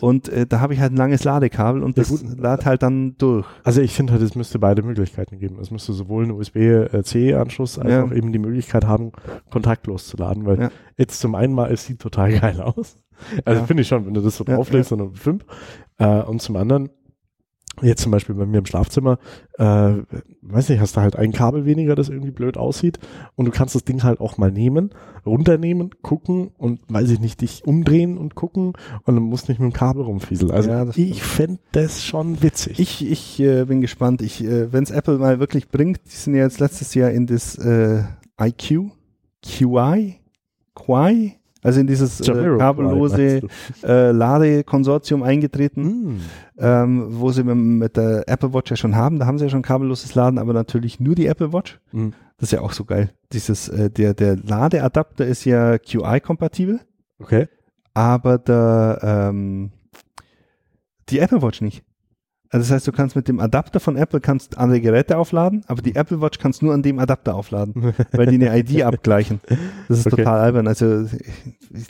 [0.00, 2.38] Und äh, da habe ich halt ein langes Ladekabel und ja, das gut.
[2.38, 3.46] lädt halt dann durch.
[3.64, 5.58] Also ich finde halt, es müsste beide Möglichkeiten geben.
[5.60, 8.04] Es müsste sowohl einen USB-C-Anschluss als ja.
[8.04, 9.12] auch eben die Möglichkeit haben,
[9.50, 10.70] kontaktlos zu laden, weil ja.
[10.96, 12.96] jetzt zum einen mal, es sieht total geil aus.
[13.44, 15.44] Also finde ich schon, wenn du das so drauflegst, ja, eine 5.
[15.98, 16.88] Äh, und zum anderen,
[17.82, 19.18] Jetzt zum Beispiel bei mir im Schlafzimmer,
[19.56, 19.94] äh,
[20.42, 22.98] weiß nicht, hast du halt ein Kabel weniger, das irgendwie blöd aussieht
[23.36, 24.90] und du kannst das Ding halt auch mal nehmen,
[25.24, 29.72] runternehmen, gucken und, weiß ich nicht, dich umdrehen und gucken und dann musst nicht mit
[29.72, 30.50] dem Kabel rumfieseln.
[30.50, 32.78] Also ja, ich fände das schon witzig.
[32.78, 34.20] Ich, ich äh, bin gespannt.
[34.20, 37.26] Ich, äh, wenn es Apple mal wirklich bringt, die sind ja jetzt letztes Jahr in
[37.26, 38.02] das äh,
[38.38, 38.90] IQ,
[39.42, 40.16] QI,
[40.74, 43.42] QI, also in dieses äh, kabellose
[43.82, 46.20] äh, Ladekonsortium eingetreten, mm.
[46.58, 49.18] ähm, wo sie mit, der Apple Watch ja schon haben.
[49.18, 51.78] Da haben sie ja schon kabelloses Laden, aber natürlich nur die Apple Watch.
[51.92, 52.10] Mm.
[52.38, 53.10] Das ist ja auch so geil.
[53.32, 56.80] Dieses, äh, der, der Ladeadapter ist ja QI-kompatibel.
[57.18, 57.48] Okay.
[57.92, 59.70] Aber der, ähm,
[61.10, 61.84] die Apple Watch nicht.
[62.52, 65.82] Also das heißt, du kannst mit dem Adapter von Apple kannst andere Geräte aufladen, aber
[65.82, 69.40] die Apple Watch kannst nur an dem Adapter aufladen, weil die eine ID abgleichen.
[69.88, 70.16] Das ist okay.
[70.16, 70.66] total albern.
[70.66, 71.06] Also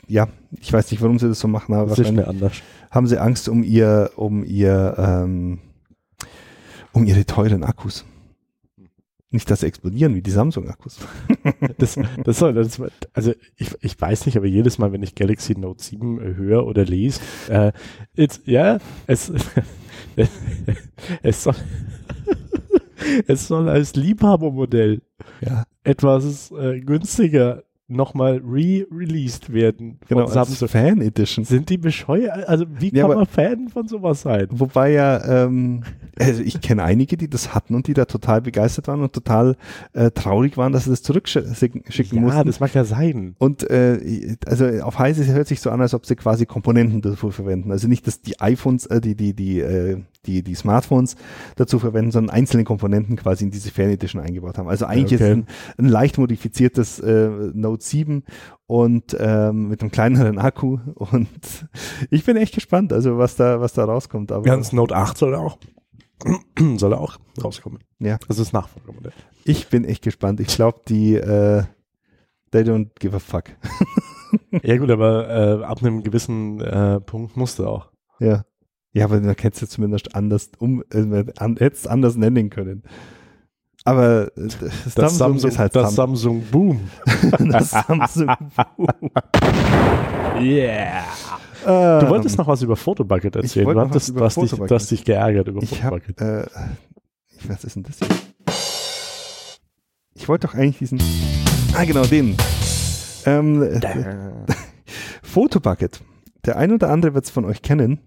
[0.07, 0.29] ja,
[0.61, 2.53] ich weiß nicht, warum sie das so machen, aber das mir anders.
[2.91, 5.61] haben sie Angst um ihr, um ihr, ähm,
[6.93, 8.05] um ihre teuren Akkus.
[9.33, 10.99] Nicht, dass sie explodieren wie die Samsung-Akkus.
[11.79, 12.83] das, das soll, das,
[13.15, 16.85] also ich, ich weiß nicht, aber jedes Mal, wenn ich Galaxy Note 7 höre oder
[16.85, 17.73] lese, äh,
[18.17, 19.33] it's, ja, es,
[21.23, 21.55] es soll,
[23.27, 25.03] es soll als Liebhabermodell
[25.41, 25.65] ja.
[25.85, 29.99] etwas äh, günstiger nochmal re-released werden.
[30.09, 30.69] Genau, Samsung.
[30.69, 31.45] Fan Edition.
[31.45, 32.49] Sind die bescheuert?
[32.49, 34.47] Also wie ja, kann man Fan von sowas sein?
[34.51, 35.83] Wobei ja, ähm,
[36.19, 39.57] also ich kenne einige, die das hatten und die da total begeistert waren und total
[39.93, 42.39] äh, traurig waren, dass sie das zurückschicken ja, mussten.
[42.39, 43.35] Ja, das mag ja sein.
[43.39, 47.33] Und äh, also auf heißes hört sich so an, als ob sie quasi Komponenten dafür
[47.33, 47.73] verwenden.
[47.73, 51.17] Also nicht, dass die iPhones, äh, die, die, die, äh, die, die Smartphones
[51.57, 54.69] dazu verwenden, sondern einzelne Komponenten quasi in diese Fan Edition eingebaut haben.
[54.69, 55.31] Also eigentlich okay.
[55.31, 55.47] ist ein,
[55.79, 58.25] ein leicht modifiziertes äh, Note 7
[58.67, 61.29] und ähm, mit einem kleineren Akku und
[62.11, 64.33] ich bin echt gespannt, also was da, was da rauskommt.
[64.33, 65.59] Aber Ganz Note 8 soll auch
[66.77, 67.79] soll er auch rauskommen.
[67.99, 68.19] Ja.
[68.29, 69.13] Das ist Nachfolgemodell.
[69.45, 70.41] Ich bin echt gespannt.
[70.41, 71.65] Ich glaube, die äh,
[72.51, 73.45] they don't give a fuck.
[74.63, 77.91] ja gut, aber äh, ab einem gewissen äh, Punkt musst du auch.
[78.19, 78.45] Ja.
[78.93, 82.83] Ja, aber dann hättest du zumindest anders um, äh, an, hättest anders nennen können.
[83.85, 86.91] Aber äh, das, das Samsung, Samsung, ist halt das Samsung, Samsung Boom.
[87.51, 88.27] das Samsung
[88.77, 89.11] Boom.
[90.41, 91.05] yeah.
[91.65, 93.69] Du wolltest ähm, noch was über Photobucket erzählen.
[93.69, 95.83] Du hattest, hast, dich, du hast dich geärgert über ich.
[95.83, 96.47] Hab, äh,
[97.47, 98.09] was ist denn das hier?
[100.15, 101.01] Ich wollte doch eigentlich diesen.
[101.75, 102.37] Ah, genau, den.
[103.25, 103.81] Ähm,
[105.23, 106.01] Photobucket.
[106.47, 108.01] Der ein oder andere wird es von euch kennen.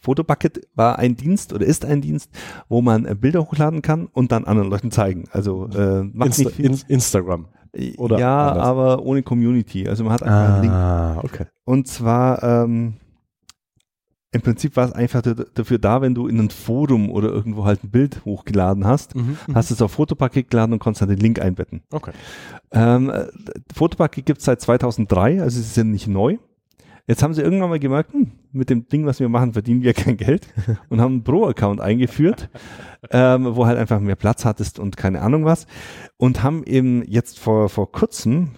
[0.00, 2.30] Photobucket war ein Dienst oder ist ein Dienst,
[2.68, 5.24] wo man äh, Bilder hochladen kann und dann anderen Leuten zeigen.
[5.30, 6.84] Also äh, macht Insta nicht viel.
[6.88, 7.48] Instagram.
[7.96, 8.66] Oder ja, anders?
[8.66, 9.88] aber ohne Community.
[9.88, 10.74] Also man hat einfach ah, einen Link.
[10.74, 11.46] Ah, okay.
[11.64, 12.94] Und zwar ähm,
[14.34, 17.84] im Prinzip war es einfach dafür da, wenn du in ein Forum oder irgendwo halt
[17.84, 19.54] ein Bild hochgeladen hast, mhm, mhm.
[19.54, 21.82] hast es auf Fotopaket geladen und konntest dann den Link einbetten.
[21.90, 22.12] Okay.
[22.72, 23.26] Ähm, äh,
[23.74, 26.38] Fotopaket gibt es seit 2003, also sie sind nicht neu.
[27.06, 29.94] Jetzt haben sie irgendwann mal gemerkt, hm, mit dem Ding, was wir machen, verdienen wir
[29.94, 30.46] kein Geld
[30.88, 32.48] und haben einen Pro-Account eingeführt,
[33.10, 35.66] ähm, wo halt einfach mehr Platz hattest und keine Ahnung was.
[36.16, 38.50] Und haben eben jetzt vor, vor kurzem,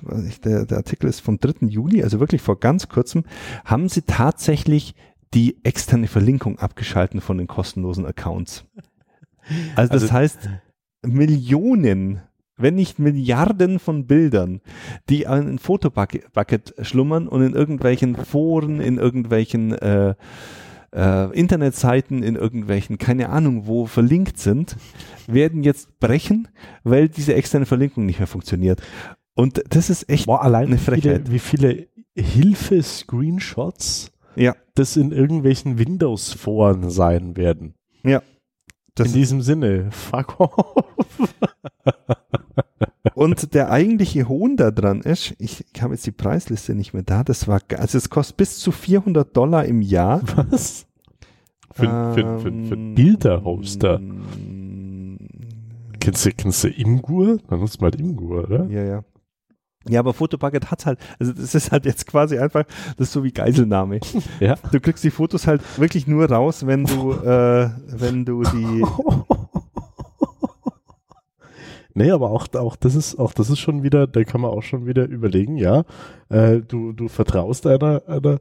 [0.45, 1.67] der, der Artikel ist vom 3.
[1.67, 3.25] Juli, also wirklich vor ganz kurzem,
[3.65, 4.95] haben sie tatsächlich
[5.33, 8.65] die externe Verlinkung abgeschalten von den kostenlosen Accounts.
[9.75, 10.49] Also das also, heißt,
[11.03, 12.23] Millionen
[12.57, 14.61] wenn nicht Milliarden von Bildern,
[15.09, 20.15] die in ein Fotobucket schlummern und in irgendwelchen Foren, in irgendwelchen äh,
[20.93, 24.77] äh, Internetseiten, in irgendwelchen, keine Ahnung wo, verlinkt sind,
[25.27, 26.49] werden jetzt brechen,
[26.85, 28.81] weil diese externe Verlinkung nicht mehr funktioniert.
[29.35, 31.31] Und das ist echt Boah, allein eine Frechheit.
[31.31, 34.55] Wie viele, wie viele Hilfe-Screenshots ja.
[34.75, 37.75] das in irgendwelchen Windows-Foren sein werden.
[38.05, 38.23] Ja.
[38.95, 41.35] Das in diesem Sinne, fuck off.
[43.15, 47.03] Und der eigentliche Hohn da dran ist, ich, ich habe jetzt die Preisliste nicht mehr
[47.03, 50.23] da, das war, also es kostet bis zu 400 Dollar im Jahr.
[50.37, 50.87] Was?
[51.73, 54.01] Für, ähm, für, für, für Bilderhoster.
[56.01, 57.39] Kennst du, kennst du Imgur?
[57.49, 58.67] Dann nutzt mal halt Imgur, oder?
[58.67, 59.05] Ja, ja.
[59.89, 62.65] Ja, aber Fotobucket hat halt, also das ist halt jetzt quasi einfach,
[62.97, 64.01] das ist so wie Geiselnahme.
[64.41, 64.57] Ja.
[64.73, 68.85] Du kriegst die Fotos halt wirklich nur raus, wenn du, äh, wenn du die,
[71.97, 74.63] Nee, aber auch, auch das ist, auch das ist schon wieder, da kann man auch
[74.63, 75.85] schon wieder überlegen, ja,
[76.29, 78.41] äh, du, du vertraust einer, einer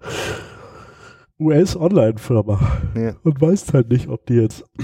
[1.40, 2.60] US-Online-Firma
[2.96, 4.66] ja, und weißt halt nicht, ob die jetzt,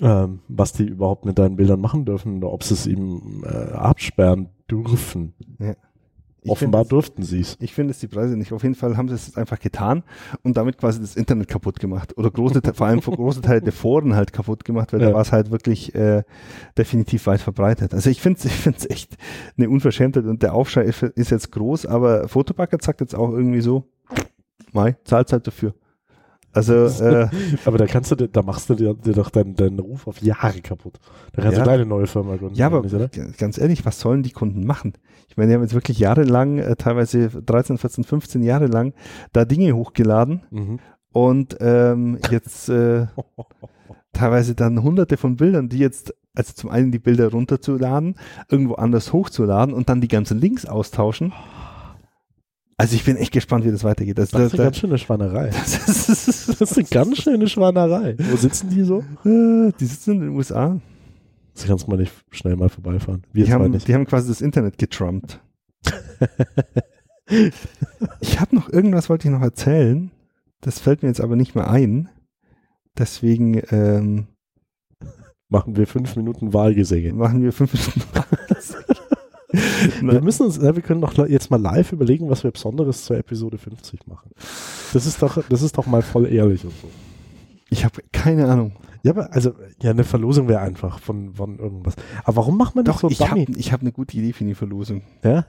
[0.00, 3.74] ähm, was die überhaupt mit deinen Bildern machen dürfen oder ob sie es ihm äh,
[3.74, 5.34] absperren dürfen.
[6.40, 7.56] Ich Offenbar find- durften sie es.
[7.60, 8.52] Ich finde es die Preise nicht.
[8.52, 10.04] Auf jeden Fall haben sie es einfach getan
[10.44, 12.16] und damit quasi das Internet kaputt gemacht.
[12.16, 15.08] Oder große, vor allem große Teile der Foren halt kaputt gemacht, weil Ja.
[15.08, 16.22] da war es halt wirklich äh,
[16.78, 17.92] definitiv weit verbreitet.
[17.92, 19.16] Also ich finde es ich find's echt
[19.56, 23.84] eine Unverschämtheit und der Aufschrei ist, jetzt groß, aber Fotobucket sagt jetzt auch irgendwie so,
[24.72, 25.74] Mai, zahlt halt dafür.
[26.58, 27.28] Also äh,
[27.64, 30.60] Aber da kannst du, da machst du dir, dir doch deinen, deinen Ruf auf Jahre
[30.60, 30.98] kaputt.
[31.32, 31.64] Da kannst Ja.
[31.64, 32.54] du deine neue Firma gründen.
[32.56, 34.92] ja, aber g- ganz ehrlich, was sollen die Kunden machen?
[35.28, 38.92] Ich meine, die haben jetzt wirklich jahrelang, äh, teilweise 13, 14, 15 Jahre lang
[39.32, 40.78] da Dinge hochgeladen Mhm.
[41.12, 43.06] und ähm, jetzt äh,
[44.12, 48.16] teilweise dann hunderte von Bildern, die jetzt, also zum einen die Bilder runterzuladen,
[48.50, 51.32] irgendwo anders hochzuladen und dann die ganzen Links austauschen.
[52.80, 54.18] Also ich bin echt gespannt, wie das weitergeht.
[54.20, 55.46] Also, Das ist da, eine ganz schöne Schwanerei.
[55.50, 58.14] das ist, Das ist eine ganz schöne Schwanerei.
[58.18, 59.00] Wo sitzen die so?
[59.24, 60.80] äh, die sitzen in den USA.
[61.54, 63.24] Das kannst du mal nicht schnell mal vorbeifahren.
[63.32, 63.88] Wir Die haben, nicht.
[63.88, 65.40] die haben quasi das Internet getrumpt.
[68.20, 70.10] ich habe noch irgendwas, wollte ich noch erzählen.
[70.60, 72.08] Das fällt mir jetzt aber nicht mehr ein.
[72.96, 74.28] Deswegen ähm,
[75.50, 77.12] Machen wir fünf Minuten Wahlgesänge.
[77.14, 78.24] machen wir fünf Minuten.
[80.00, 83.58] Wir müssen uns, wir können doch jetzt mal live überlegen, was wir Besonderes zur Episode
[83.58, 84.30] 50 machen.
[84.92, 86.88] Das ist doch, das ist doch mal voll ehrlich und so.
[87.70, 88.72] Ich habe keine Ahnung.
[89.02, 89.52] Ja, aber also,
[89.82, 91.94] ja, eine Verlosung wäre einfach von, von irgendwas.
[92.24, 93.58] Aber warum macht man das Doch, so ich habe dummy?
[93.58, 95.02] ich hab eine gute Idee für die Verlosung.
[95.22, 95.46] Ja?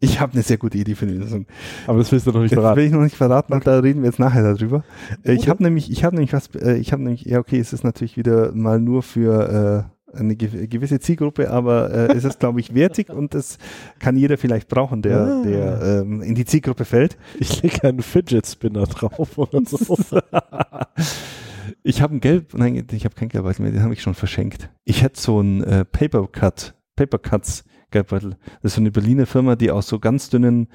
[0.00, 1.46] Ich habe eine sehr gute Idee für die Verlosung.
[1.86, 2.80] Aber das willst du noch nicht Das will verraten.
[2.86, 4.84] ich noch nicht verraten, da reden wir jetzt nachher darüber.
[5.22, 7.72] Äh, Ich habe nämlich, ich habe nämlich was, äh, ich habe nämlich, ja okay, es
[7.72, 12.40] ist natürlich wieder mal nur für äh, eine gew- gewisse Zielgruppe, aber äh, es ist,
[12.40, 13.58] glaube ich, wertig und es
[13.98, 15.42] kann jeder vielleicht brauchen, der, Ah.
[15.44, 17.16] der ähm, in die Zielgruppe fällt.
[17.38, 19.96] Ich lege einen Fidget Spinner drauf oder so.
[21.82, 24.70] Ich habe ein Gelb, nein, ich habe kein Gelbbeutel mehr, den habe ich schon verschenkt.
[24.84, 28.36] Ich hätte so ein äh, Paper Cut, Paper Cuts Gelbbeutel.
[28.62, 30.68] Das ist so eine Berliner Firma, die aus so ganz dünnen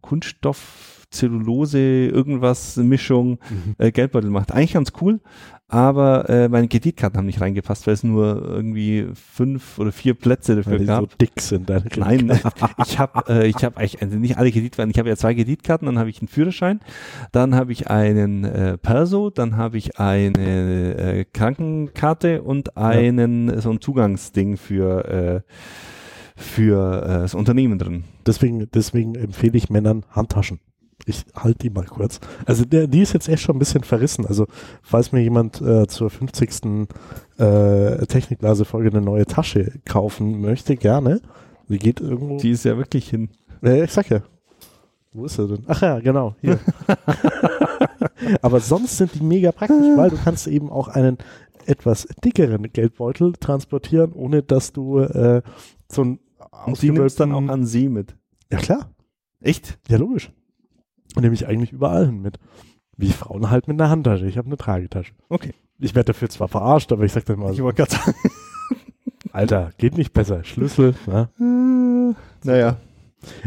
[0.00, 3.74] Kunststoff, Zellulose, irgendwas Mischung Mhm.
[3.78, 4.52] äh, Geldbeutel macht.
[4.52, 5.20] Eigentlich ganz cool,
[5.68, 10.56] aber äh, meine Kreditkarten haben nicht reingepasst, weil es nur irgendwie fünf oder vier Plätze
[10.56, 11.00] dafür Weil die gab.
[11.00, 12.40] so dick sind, deine Nein,
[12.86, 14.90] ich habe äh, ich habe eigentlich also nicht alle Kreditkarten.
[14.90, 16.80] Ich habe ja zwei Kreditkarten, dann habe ich einen Führerschein,
[17.32, 23.70] dann habe ich einen äh, Perso, dann habe ich eine äh, Krankenkarte und einen so
[23.70, 25.52] ein Zugangsding für äh,
[26.36, 28.04] für äh, das Unternehmen drin.
[28.26, 30.60] Deswegen, deswegen empfehle ich Männern Handtaschen.
[31.06, 32.20] Ich halte die mal kurz.
[32.46, 34.26] Also der, die ist jetzt echt schon ein bisschen verrissen.
[34.26, 34.46] Also
[34.82, 36.88] falls mir jemand äh, zur 50.
[37.38, 41.20] Äh, Technikblase-Folge eine neue Tasche kaufen möchte, gerne.
[41.68, 42.38] Die geht irgendwo.
[42.38, 43.30] Die ist ja wirklich hin.
[43.62, 44.22] Äh, ich sag ja.
[45.12, 45.64] Wo ist sie denn?
[45.66, 46.58] Ach ja, genau, hier.
[48.42, 51.18] Aber sonst sind die mega praktisch, weil du kannst eben auch einen
[51.66, 55.42] etwas dickeren Geldbeutel transportieren, ohne dass du äh,
[55.88, 56.18] so ein
[56.66, 58.16] Und die nimmst dann auch an See mit.
[58.50, 58.90] Ja klar,
[59.40, 59.78] Echt?
[59.88, 60.32] ja logisch.
[61.18, 62.38] Nehme ich eigentlich überall hin mit.
[62.96, 64.26] Wie Frauen halt mit einer Handtasche.
[64.26, 65.12] Ich habe eine Tragetasche.
[65.28, 65.52] Okay.
[65.78, 68.16] Ich werde dafür zwar verarscht, aber ich sag dann mal, Ich wollte gerade sagen.
[69.32, 70.44] Alter, geht nicht besser.
[70.44, 70.94] Schlüssel.
[71.06, 72.14] Ne?
[72.44, 72.76] naja.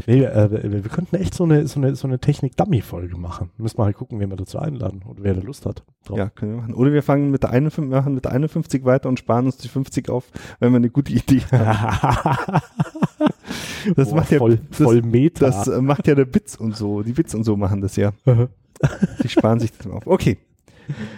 [0.05, 3.51] Nee, äh, wir, wir könnten echt so eine, so eine, so eine Technik-Dummy-Folge machen.
[3.57, 5.83] Müssen wir halt gucken, wen wir dazu einladen oder wer da Lust hat.
[6.03, 6.17] Drauf.
[6.17, 6.73] Ja, können wir machen.
[6.73, 9.67] Oder wir fangen mit der 51, machen mit der 51 weiter und sparen uns die
[9.67, 10.25] 50 auf,
[10.59, 12.61] wenn wir eine gute Idee haben.
[13.95, 15.45] Das Boah, macht ja voll, das, voll Meta.
[15.45, 17.03] das äh, macht ja der Bits und so.
[17.03, 18.11] Die Bits und so machen das ja.
[19.23, 20.05] Die sparen sich das auf.
[20.05, 20.37] Okay.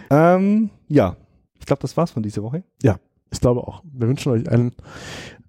[0.10, 1.16] Ähm, ja.
[1.60, 2.64] Ich glaube, das war's von dieser Woche.
[3.32, 3.84] ich glaube auch.
[3.92, 4.72] Wir wünschen euch einen,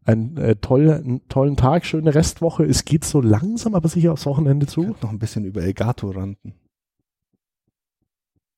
[0.04, 2.64] einen, äh, tollen, einen tollen Tag, schöne Restwoche.
[2.64, 4.82] Es geht so langsam, aber sicher aufs Wochenende Ich zu.
[4.82, 6.54] könnte noch ein bisschen über Elgato ranten.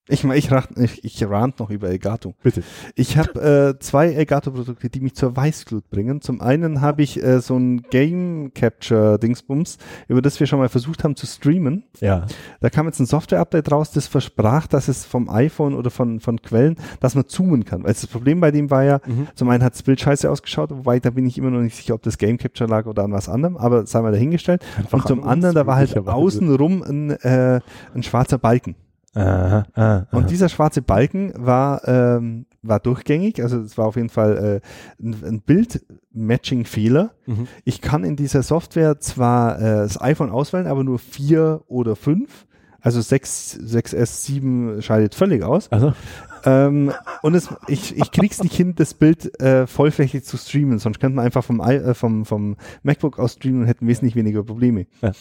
[0.08, 2.34] Ich, ich, ich, ich rant noch über Elgato.
[2.42, 2.64] Bitte.
[2.96, 6.20] Ich habe äh, zwei Elgato-Produkte, die mich zur Weißglut bringen.
[6.20, 9.78] Zum einen habe ich äh, so ein Game Capture Dingsbums,
[10.08, 11.84] über das wir schon mal versucht haben zu streamen.
[12.00, 12.26] Ja.
[12.60, 16.42] Da kam jetzt ein Software-Update raus, das versprach, dass es vom iPhone oder von, von
[16.42, 17.84] Quellen, dass man zoomen kann.
[17.84, 19.28] Weil das Problem bei dem war ja, Mhm.
[19.36, 21.94] zum einen hat das Bild scheiße ausgeschaut, wobei da bin ich immer noch nicht sicher,
[21.94, 24.62] ob das Game Capture lag oder an was anderem, aber sei mal dahingestellt.
[24.76, 27.60] Einfach Und zum anderen, da war halt außenrum ein, äh,
[27.94, 28.74] ein schwarzer Balken.
[29.14, 30.28] Aha, ah, Und aha.
[30.28, 35.16] dieser schwarze Balken war ähm, war durchgängig, also es war auf jeden Fall äh, ein,
[35.24, 37.10] ein Bild-Matching-Fehler.
[37.26, 37.48] Mhm.
[37.64, 42.46] Ich kann in dieser Software zwar äh, das iPhone auswählen, aber nur vier oder fünf.
[42.80, 45.70] Also 6, 6S, 7 scheidet völlig aus.
[45.70, 45.92] Also,
[46.44, 46.92] Ähm,
[47.22, 51.14] und es, ich, ich krieg's nicht hin, das Bild äh, vollflächig zu streamen, sonst könnte
[51.16, 54.86] man einfach vom, äh, vom, vom MacBook aus streamen und hätten wesentlich weniger Probleme.
[55.00, 55.12] Ja.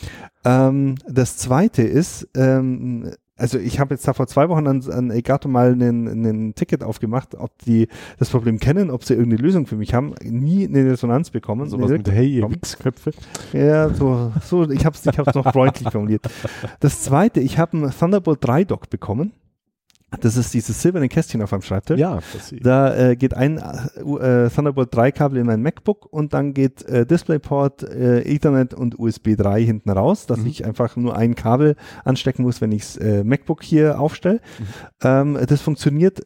[0.43, 3.11] Ähm, das zweite ist, ähm,
[3.41, 7.33] also ich habe jetzt da vor zwei Wochen an, an Elgato mal einen Ticket aufgemacht,
[7.35, 7.87] ob die
[8.19, 10.13] das Problem kennen, ob sie irgendeine Lösung für mich haben.
[10.23, 11.67] Nie eine Resonanz bekommen.
[11.67, 12.49] sowas Nee, mit Hey, ihr.
[12.49, 13.11] Wichsköpfe.
[13.53, 16.21] ja, so, so ich habe es ich hab's noch freundlich formuliert.
[16.79, 19.33] Das zweite, ich habe einen Thunderbolt 3 Dock bekommen.
[20.19, 21.97] Das ist dieses silberne Kästchen auf meinem Schreibtisch.
[21.99, 22.19] Ja.
[22.61, 27.05] Da äh, geht ein äh, Thunderbolt 3 Kabel in mein MacBook und dann geht äh,
[27.05, 30.47] DisplayPort, äh, Ethernet und USB 3 hinten raus, dass Mhm.
[30.47, 34.41] ich einfach nur ein Kabel anstecken muss, wenn ich das äh, MacBook hier aufstelle.
[34.59, 34.65] Mhm.
[35.03, 36.21] Ähm, das funktioniert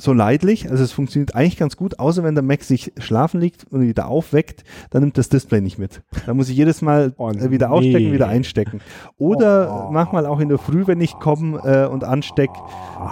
[0.00, 3.64] so leidlich, also es funktioniert eigentlich ganz gut, außer wenn der Mac sich schlafen liegt
[3.72, 6.02] und wieder aufweckt, dann nimmt das Display nicht mit.
[6.24, 8.12] Da muss ich jedes Mal Oh, äh, wieder ausstecken, nee.
[8.12, 8.80] wieder einstecken.
[9.18, 9.92] Oder Oh.
[9.92, 12.52] manchmal auch in der Früh, wenn ich komme äh, und anstecke,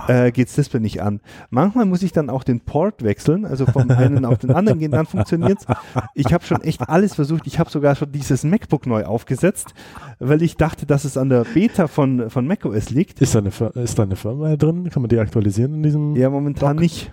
[0.07, 1.21] äh, geht das Display nicht an.
[1.51, 4.93] Manchmal muss ich dann auch den Port wechseln, also vom einen auf den anderen gehen,
[4.93, 5.67] dann funktioniert's.
[6.15, 7.49] Ich habe schon echt alles versucht.
[7.49, 9.75] Ich habe sogar schon dieses MacBook neu aufgesetzt,
[10.21, 13.21] weil ich dachte, dass es an der Beta von, von macOS liegt.
[13.21, 13.51] Ist da, eine,
[13.83, 14.89] ist da eine Firmware drin?
[14.91, 16.15] Kann man die aktualisieren in diesem?
[16.15, 17.13] Ja, momentan nicht.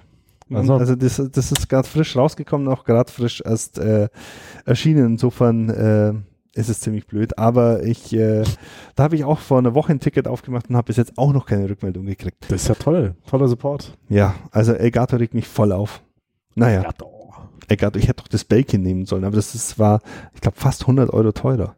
[0.53, 4.09] Also- Also das, das ist gerade frisch rausgekommen, auch gerade frisch erst äh,
[4.66, 5.05] erschienen.
[5.14, 6.14] Insofern äh,
[6.59, 7.38] ist es ziemlich blöd.
[7.39, 8.43] Aber ich, äh,
[8.95, 11.34] da habe ich auch vor einer Woche ein Ticket aufgemacht und habe bis jetzt auch
[11.34, 12.45] noch keine Rückmeldung gekriegt.
[12.49, 13.16] Das ist ja toll.
[13.28, 13.97] Toller Support.
[14.09, 16.03] Ja, also Elgato regt mich voll auf.
[16.55, 17.14] Naja, doch.
[17.68, 20.01] Elgato, ich hätte doch das Belkin nehmen sollen, aber das ist, war,
[20.36, 21.76] ich glaube, fast 100 Euro teurer.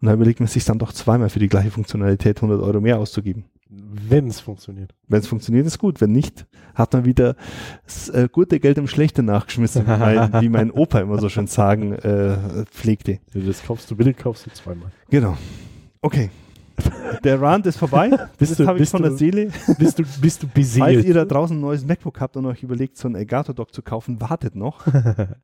[0.00, 2.98] Und da überlegt man sich dann doch zweimal für die gleiche Funktionalität 100 Euro mehr
[2.98, 3.44] auszugeben.
[3.72, 4.94] Wenn es funktioniert.
[5.06, 6.00] Wenn es funktioniert, ist gut.
[6.00, 7.36] Wenn nicht, hat man wieder
[7.84, 11.46] das äh, gute Geld im Schlechte nachgeschmissen, wie mein, wie mein Opa immer so schön
[11.46, 13.20] sagen äh, pflegte.
[13.32, 14.90] Das kaufst du billig, kaufst du zweimal.
[15.08, 15.36] Genau.
[16.02, 16.30] Okay.
[17.22, 18.08] Der Rant ist vorbei.
[18.38, 19.50] Bist das du- habe ich bist von du- der Seele.
[19.78, 21.04] Bist du, bist du Falls beseelt?
[21.04, 23.82] ihr da draußen ein neues MacBook habt und euch überlegt, so ein Elgato Dock zu
[23.82, 24.86] kaufen, wartet noch.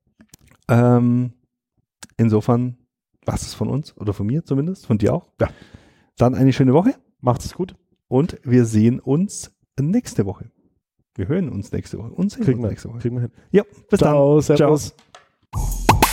[0.68, 1.32] ähm,
[2.16, 2.76] insofern
[3.24, 5.28] was es von uns oder von mir zumindest, von dir auch.
[5.40, 5.48] Ja.
[6.16, 7.74] Dann eine schöne Woche Macht es gut.
[8.08, 10.50] Und wir sehen uns nächste Woche.
[11.14, 12.98] Wir hören uns nächste Woche und sehen Kriegen uns wir, nächste Woche.
[12.98, 13.32] kriegen wir hin.
[13.50, 14.56] Ja, bis Ciao, dann.
[14.56, 14.94] servus.
[15.52, 16.05] Ciao.